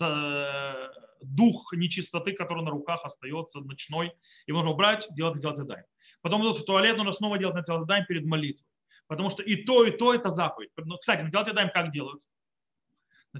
[0.00, 0.88] э,
[1.22, 4.12] дух нечистоты, который на руках остается ночной.
[4.46, 5.82] Его нужно убрать, делать делать дай.
[6.20, 8.66] Потом идут в туалет, нужно снова делать телодаем перед молитвой.
[9.06, 10.70] Потому что и то, и то это заповедь.
[10.76, 12.22] Но, кстати, на телот ядаем как делают?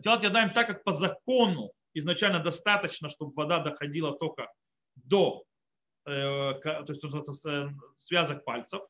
[0.02, 4.50] Телот ядаем так, как по закону изначально достаточно, чтобы вода доходила только
[4.96, 5.44] до
[6.04, 7.04] Э, то есть
[7.46, 8.80] э, связок пальцев.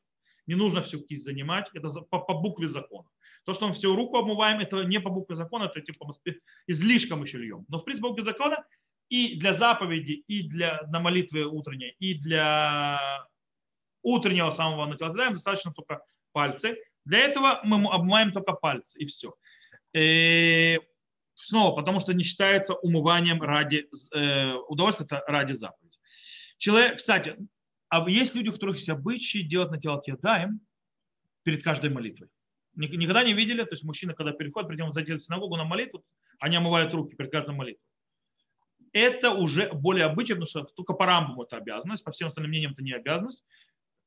[0.47, 3.07] Не нужно всю кисть занимать, это по, по букве закона.
[3.45, 6.07] То, что мы всю руку обмываем, это не по букве закона, это типа
[6.67, 7.65] излишком еще льем.
[7.67, 8.63] Но в принципе по букве закона
[9.09, 13.27] и для заповеди, и для на молитве утренней, и для
[14.01, 16.77] утреннего самого натилодаем достаточно только пальцы.
[17.05, 19.33] Для этого мы обмываем только пальцы, и все.
[19.93, 20.79] И
[21.35, 25.97] снова, потому что не считается умыванием ради э, удовольствия, это ради заповеди.
[26.57, 27.35] Человек, кстати,
[27.89, 30.61] а есть люди, у которых есть обычаи делать на тело даем
[31.43, 32.29] перед каждой молитвой.
[32.75, 36.03] Никогда не видели, то есть мужчина, когда переходит, придем зайти в синагогу на молитву,
[36.39, 37.85] они омывают руки перед каждой молитвой.
[38.93, 42.73] Это уже более обычно, потому что только по рамбуму это обязанность, по всем остальным мнениям
[42.73, 43.43] это не обязанность.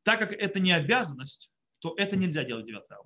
[0.03, 1.51] Так как это не обязанность,
[1.81, 3.05] то это нельзя делать 9 То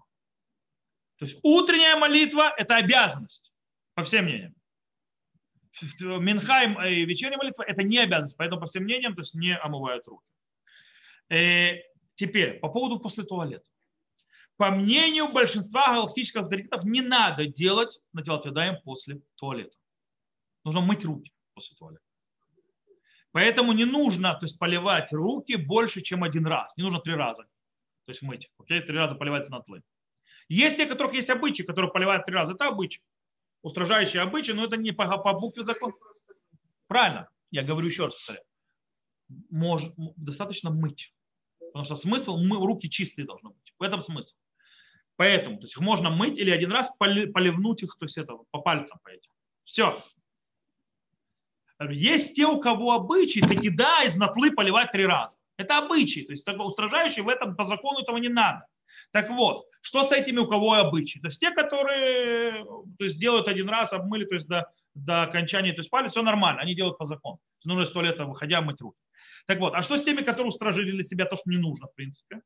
[1.20, 3.52] есть утренняя молитва– это обязанность,
[3.94, 4.54] по всем мнениям.
[6.00, 10.06] Минхайм и вечерняя молитва– это не обязанность, поэтому по всем мнениям то есть не омывают
[10.06, 10.26] руки.
[11.30, 11.76] Э,
[12.14, 13.69] теперь, по поводу после туалета.
[14.60, 19.74] По мнению большинства галактических авторитетов, не надо делать на телотвядаем после туалета.
[20.64, 22.04] Нужно мыть руки после туалета.
[23.32, 26.76] Поэтому не нужно то есть, поливать руки больше, чем один раз.
[26.76, 27.44] Не нужно три раза.
[28.04, 28.50] То есть мыть.
[28.58, 28.82] Окей?
[28.82, 29.64] Три раза поливается на.
[30.50, 32.52] Есть те, у которых есть обычаи, которые поливают три раза.
[32.52, 33.00] Это обычай
[33.62, 35.94] устражающие обычаи, но это не по, по букве закона.
[36.86, 38.30] Правильно, я говорю еще раз.
[39.48, 41.14] Может, достаточно мыть.
[41.60, 43.74] Потому что смысл, мы, руки чистые должны быть.
[43.78, 44.36] В этом смысл.
[45.20, 48.60] Поэтому, то есть их можно мыть или один раз поливнуть их, то есть это по
[48.60, 49.30] пальцам по этим.
[49.64, 50.02] Все.
[51.90, 55.36] Есть те, у кого обычаи, таки да, из натлы поливать три раза.
[55.58, 56.20] Это обычаи.
[56.20, 58.66] То есть устражающие в этом по закону этого не надо.
[59.10, 61.18] Так вот, что с этими, у кого обычаи?
[61.18, 65.74] То есть те, которые то есть, делают один раз, обмыли, то есть до, до окончания,
[65.74, 67.40] то есть палец, все нормально, они делают по закону.
[67.64, 68.96] Нужно из туалета, выходя, мыть руки.
[69.46, 71.94] Так вот, а что с теми, которые устражили для себя то, что не нужно, в
[71.94, 72.40] принципе?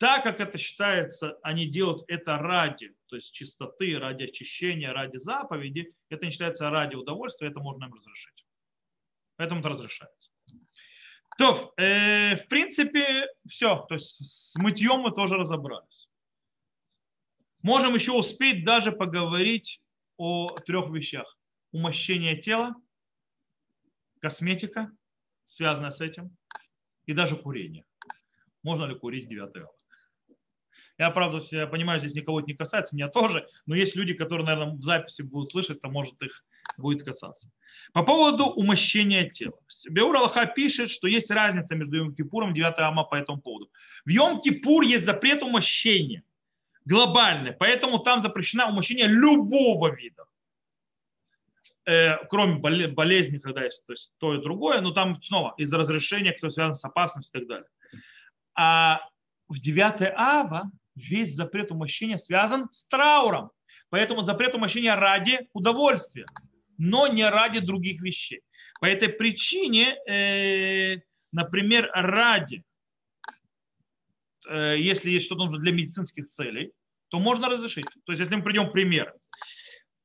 [0.00, 5.92] Так как это считается, они делают это ради, то есть чистоты, ради очищения, ради заповеди,
[6.08, 8.46] это не считается ради удовольствия, это можно им разрешить.
[9.36, 10.30] Поэтому это разрешается.
[11.36, 13.84] То, э, в принципе, все.
[13.90, 16.08] То есть с мытьем мы тоже разобрались.
[17.62, 19.82] Можем еще успеть даже поговорить
[20.16, 21.38] о трех вещах.
[21.72, 22.74] Умощение тела,
[24.20, 24.90] косметика,
[25.46, 26.34] связанная с этим,
[27.04, 27.84] и даже курение.
[28.62, 29.79] Можно ли курить 9 ава?
[31.00, 34.44] Я, правда, я понимаю, здесь никого это не касается, меня тоже, но есть люди, которые,
[34.44, 36.44] наверное, в записи будут слышать, то может их
[36.76, 37.50] будет касаться.
[37.94, 39.58] По поводу умощения тела.
[39.88, 43.70] Беур Аллаха пишет, что есть разница между Йом-Кипуром и 9 Ама по этому поводу.
[44.04, 46.22] В Йом-Кипур есть запрет умощения
[46.84, 50.24] глобальный, поэтому там запрещено умощение любого вида.
[51.86, 56.32] Э, кроме болезни, когда есть то, есть то и другое, но там снова из-за разрешения,
[56.32, 57.68] кто связан с опасностью и так далее.
[58.54, 59.00] А
[59.48, 63.50] в 9 ава весь запрет умощения связан с трауром.
[63.90, 66.26] Поэтому запрет умощения ради удовольствия,
[66.78, 68.42] но не ради других вещей.
[68.80, 71.00] По этой причине, э,
[71.32, 72.64] например, ради,
[74.48, 76.72] э, если есть что-то нужно для медицинских целей,
[77.08, 77.86] то можно разрешить.
[78.06, 79.12] То есть, если мы придем к примеру,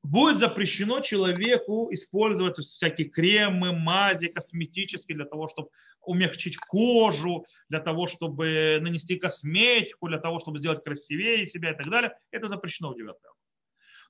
[0.06, 5.70] будет запрещено человеку использовать есть, всякие кремы, мази косметические для того, чтобы
[6.02, 11.90] умягчить кожу, для того, чтобы нанести косметику, для того, чтобы сделать красивее себя и так
[11.90, 12.18] далее.
[12.32, 13.16] Это запрещено в 9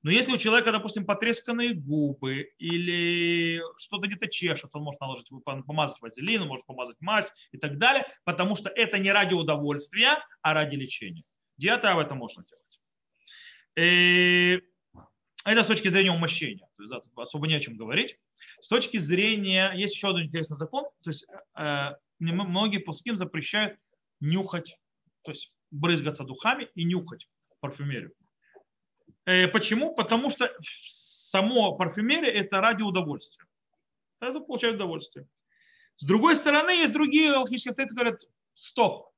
[0.04, 5.28] но если у человека, допустим, потресканные губы или что-то где-то чешется, он может наложить,
[5.66, 10.20] помазать вазелин, он может помазать мазь и так далее, потому что это не ради удовольствия,
[10.44, 11.24] а ради лечения.
[11.58, 12.80] Диета в этом можно делать.
[15.46, 16.68] И это с точки зрения умощения.
[16.78, 18.18] То есть, да, особо не о чем говорить.
[18.62, 21.26] С точки зрения, есть еще один интересный закон, то есть
[21.58, 23.78] э, многие пуским запрещают
[24.20, 24.80] нюхать,
[25.24, 27.28] то есть брызгаться духами и нюхать
[27.60, 28.14] парфюмерию.
[29.26, 29.94] Э, почему?
[29.94, 33.46] Потому что само парфюмерия это ради удовольствия.
[34.20, 35.28] Это получают удовольствие.
[35.98, 38.22] С другой стороны, есть другие алхимические авторитеты, говорят,
[38.54, 39.12] стоп,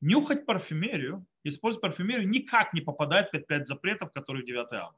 [0.00, 4.96] нюхать парфюмерию, использовать парфюмерию никак не попадает под пять запретов, которые в 9 ава.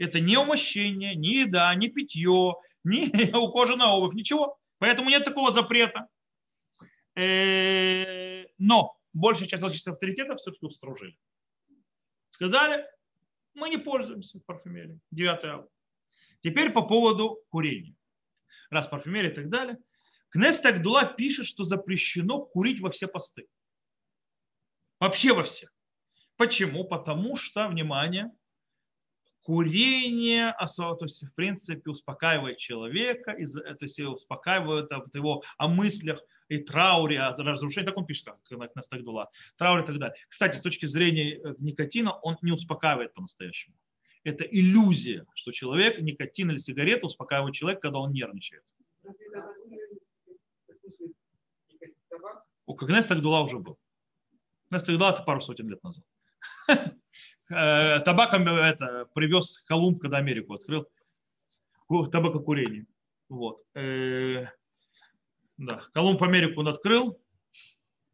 [0.00, 4.58] Это не умощение, не еда, не питье, не ухоженная обувь, ничего.
[4.78, 6.08] Поэтому нет такого запрета.
[7.14, 11.18] Э, но большая часть логических авторитетов все-таки устражили.
[12.30, 12.86] Сказали,
[13.52, 15.00] мы не пользуемся парфюмерией.
[15.10, 15.68] 9 ава.
[16.42, 17.94] Теперь по поводу курения.
[18.70, 19.76] Раз парфюмерия и так далее.
[20.30, 23.48] Кнест Агдула пишет, что запрещено курить во все посты.
[24.98, 25.68] Вообще во все.
[26.36, 26.84] Почему?
[26.84, 28.32] Потому что, внимание,
[29.42, 37.20] курение, то есть, в принципе, успокаивает человека, то есть успокаивает его о мыслях и трауре,
[37.20, 40.16] о разрушении, так он пишет, как на Стагдула, трауре и так далее.
[40.28, 43.76] Кстати, с точки зрения э, никотина, он не успокаивает по-настоящему.
[44.24, 48.64] Это иллюзия, что человек, никотин или сигарета успокаивает человека, когда он нервничает.
[52.66, 53.78] У Кагнес Тагдула уже был.
[54.68, 56.04] Кагнес Тагдула это пару сотен лет назад.
[57.50, 60.88] Э, табаком это привез Колумб, когда Америку открыл.
[62.12, 62.86] Табакокурение.
[63.28, 63.62] Вот.
[63.74, 64.46] Э,
[65.56, 65.82] да.
[65.92, 67.20] Колумб Америку он открыл.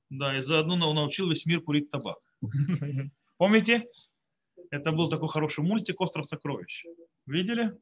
[0.09, 2.19] Да, и заодно он научил весь мир курить табак.
[3.37, 3.87] Помните?
[4.71, 6.85] Это был такой хороший мультик «Остров сокровищ».
[7.27, 7.73] Видели?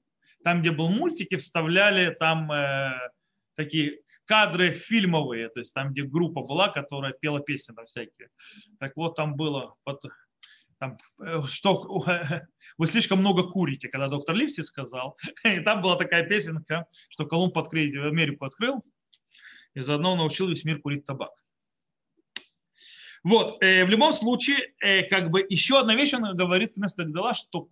[0.43, 2.93] Там, где был мультик, и вставляли там э,
[3.55, 8.29] такие кадры фильмовые, то есть там, где группа была, которая пела песни там всякие.
[8.79, 9.77] Так вот, там было,
[10.85, 12.05] там, э, что
[12.79, 15.17] вы слишком много курите, когда доктор Ливси сказал.
[15.45, 18.85] И там была такая песенка, что Колумб открыл, Америку открыл,
[19.75, 21.33] и заодно научил весь мир курить табак.
[23.25, 27.35] Вот, э, в любом случае, э, как бы еще одна вещь, он говорит Кнест Агдала,
[27.35, 27.67] что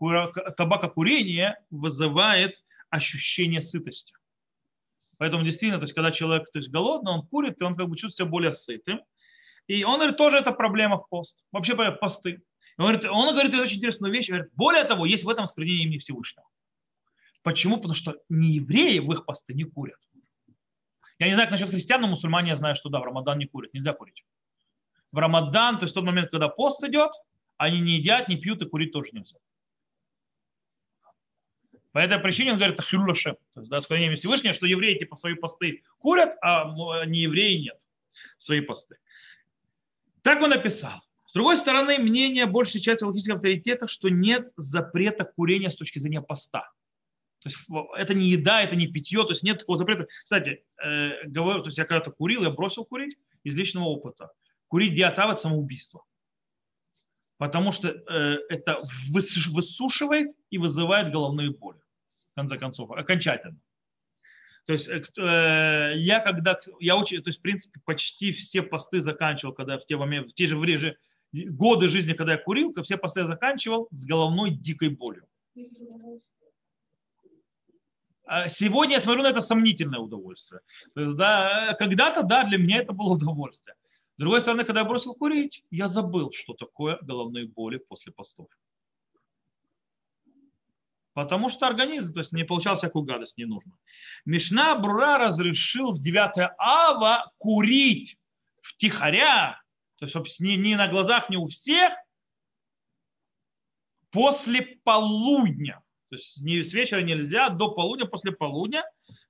[0.56, 4.14] табакокурение вызывает ощущение сытости.
[5.18, 7.96] Поэтому действительно, то есть, когда человек то есть, голодный, он курит, и он как бы
[7.96, 9.00] чувствует себя более сытым.
[9.68, 11.44] И он говорит, тоже это проблема в пост.
[11.52, 12.42] Вообще посты.
[12.82, 14.28] Он говорит, он говорит очень интересную вещь.
[14.28, 16.46] Говорит, более того, есть в этом осквернение имени Всевышнего.
[17.42, 17.76] Почему?
[17.76, 19.98] Потому что не евреи в их посты не курят.
[21.18, 23.46] Я не знаю, как насчет христиан, но мусульмане я знаю, что да, в Рамадан не
[23.46, 24.24] курят, нельзя курить.
[25.12, 27.12] В Рамадан, то есть в тот момент, когда пост идет,
[27.56, 29.38] они не едят, не пьют и курить тоже нельзя.
[31.92, 35.34] По этой причине он говорит Ахилюлашем, то есть да, склонение Всевышнего, что евреи типа свои
[35.34, 37.78] посты курят, а не евреи нет
[38.38, 38.96] свои посты.
[40.22, 41.02] Так он написал.
[41.32, 46.20] С другой стороны, мнение большей части логических авторитетов, что нет запрета курения с точки зрения
[46.20, 46.70] поста.
[47.40, 47.58] То есть
[47.96, 50.06] это не еда, это не питье, то есть нет такого запрета.
[50.22, 54.30] Кстати, э, говорю, то есть я когда-то курил, я бросил курить из личного опыта.
[54.68, 56.04] Курить диатав– это самоубийство
[57.42, 61.80] потому что э, это высушивает и вызывает головные боли,
[62.30, 63.58] в конце концов, окончательно.
[64.64, 69.54] То есть э, я когда, я очень, то есть в принципе почти все посты заканчивал,
[69.54, 70.96] когда в те, в те же время,
[71.32, 75.26] годы жизни, когда я курил, все посты я заканчивал с головной дикой болью.
[78.24, 80.60] А сегодня я смотрю на это сомнительное удовольствие.
[80.94, 83.74] Да, когда-то, да, для меня это было удовольствие.
[84.16, 88.48] С другой стороны, когда я бросил курить, я забыл, что такое головные боли после постов.
[91.14, 93.72] Потому что организм, то есть не получал всякую гадость не нужно.
[94.24, 98.18] Мишна Брура разрешил в 9 ава курить
[98.62, 99.61] втихаря,
[100.02, 101.92] то есть чтобы не, не на глазах, не у всех,
[104.10, 105.80] после полудня.
[106.08, 108.82] То есть не с вечера нельзя, до полудня, после полудня.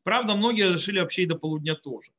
[0.02, 2.12] Правда, многие решили вообще и до полудня тоже.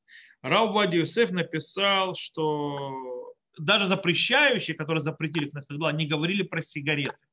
[0.43, 7.25] Раубади Юсеф написал, что даже запрещающие, которые запретили Кнестагдула, они говорили про сигареты.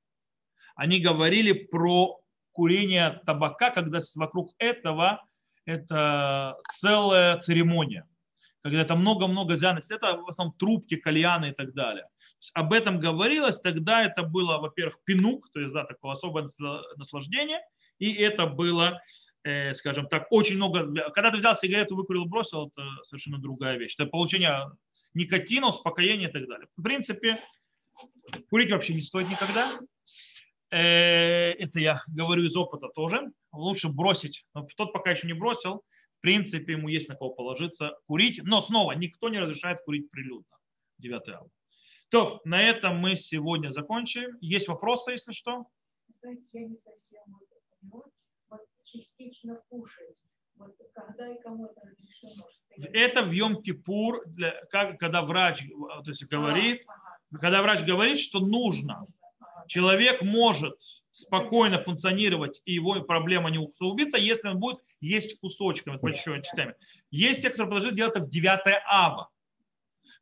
[0.74, 2.18] Они говорили про
[2.52, 5.22] курение табака, когда вокруг этого
[5.66, 8.08] это целая церемония.
[8.62, 9.96] Когда это много-много зяностей.
[9.96, 12.06] Это в основном трубки, кальяны и так далее.
[12.54, 16.48] Об этом говорилось, тогда это было, во-первых, пинук, то есть да, такое особое
[16.96, 17.60] наслаждение,
[17.98, 19.00] и это было
[19.44, 21.10] э, скажем так, очень много.
[21.10, 23.94] Когда ты взял сигарету, выкурил, бросил, это совершенно другая вещь.
[23.98, 24.70] Это получение
[25.14, 26.68] никотина, успокоения и так далее.
[26.76, 27.38] В принципе,
[28.48, 29.68] курить вообще не стоит никогда.
[30.70, 33.32] Э, это я говорю из опыта тоже.
[33.52, 34.44] Лучше бросить.
[34.54, 35.82] Но тот пока еще не бросил.
[36.20, 38.40] В принципе, ему есть на кого положиться курить.
[38.42, 40.56] Но снова, никто не разрешает курить прилюдно.
[40.98, 41.56] 9 августа.
[42.10, 44.36] То, на этом мы сегодня закончим.
[44.40, 45.66] Есть вопросы, если что?
[46.20, 47.48] знаете, я не совсем вот
[47.80, 48.12] понимаю,
[48.48, 50.16] вот частично кушать,
[50.56, 52.46] вот когда и кому это разрешено?
[52.92, 54.20] Это в Йом-Кипур,
[54.70, 57.38] как, когда врач то есть, говорит, а, ага.
[57.40, 59.06] когда врач говорит, что нужно,
[59.66, 60.76] человек может
[61.10, 66.74] спокойно функционировать и его проблема не усугубится, если он будет есть кусочками, большими частями.
[67.10, 69.30] Есть те, кто предложили делать это в 9 ава,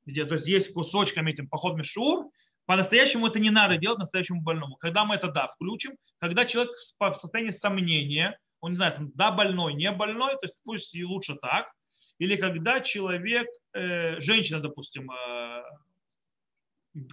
[0.06, 2.30] где, то есть есть кусочками этим поход Мишур,
[2.66, 4.76] по-настоящему это не надо делать настоящему больному.
[4.76, 9.74] Когда мы это да включим, когда человек в состоянии сомнения, он не знает, да, больной,
[9.74, 11.72] не больной, то есть пусть и лучше так,
[12.18, 15.57] или когда человек, э, женщина, допустим, э,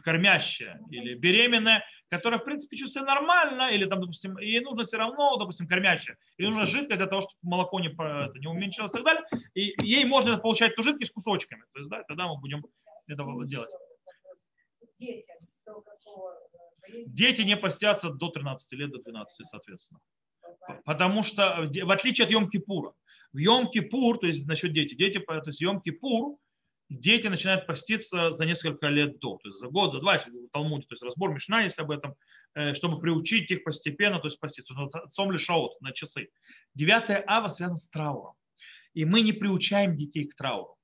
[0.04, 4.98] кормящая или беременная, которая, в принципе, чувствует себя нормально, или там, допустим, ей нужно все
[4.98, 8.94] равно, допустим, кормящая, или нужна жидкость для того, чтобы молоко не, это, не уменьшилось и
[8.94, 9.24] так далее,
[9.54, 11.64] и ей можно получать эту жидкость кусочками.
[11.74, 12.64] То есть, да, тогда мы будем
[13.08, 13.72] это делать.
[17.08, 20.00] Дети не постятся до 13 лет, до 12, соответственно.
[20.86, 22.94] Потому что, в отличие от Йом-Кипура,
[23.34, 26.38] в Йом-Кипур, то есть насчет дети, дети, то есть Йом-Кипур,
[26.90, 30.50] дети начинают поститься за несколько лет до, то есть за год, за два, если в
[30.50, 32.16] Талмуде, то есть разбор Мишна есть об этом,
[32.54, 34.74] э, чтобы приучить их постепенно, то есть поститься.
[35.10, 36.30] Сом лишаот на часы.
[36.74, 38.36] Девятое ава связано с трауром.
[38.94, 40.78] И мы не приучаем детей к трауру.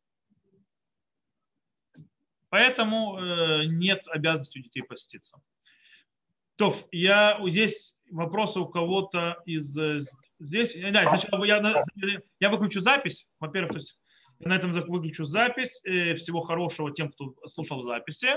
[2.49, 5.41] Поэтому э, нет обязанности у детей поститься.
[6.57, 10.01] То, я здесь вопросы у кого-то из э,
[10.39, 10.75] здесь.
[10.91, 11.85] Да, сначала я,
[12.39, 13.27] я выключу запись.
[13.39, 14.00] Во-первых, то есть
[14.45, 15.81] на этом выключу запись.
[15.83, 18.31] Всего хорошего тем, кто слушал записи.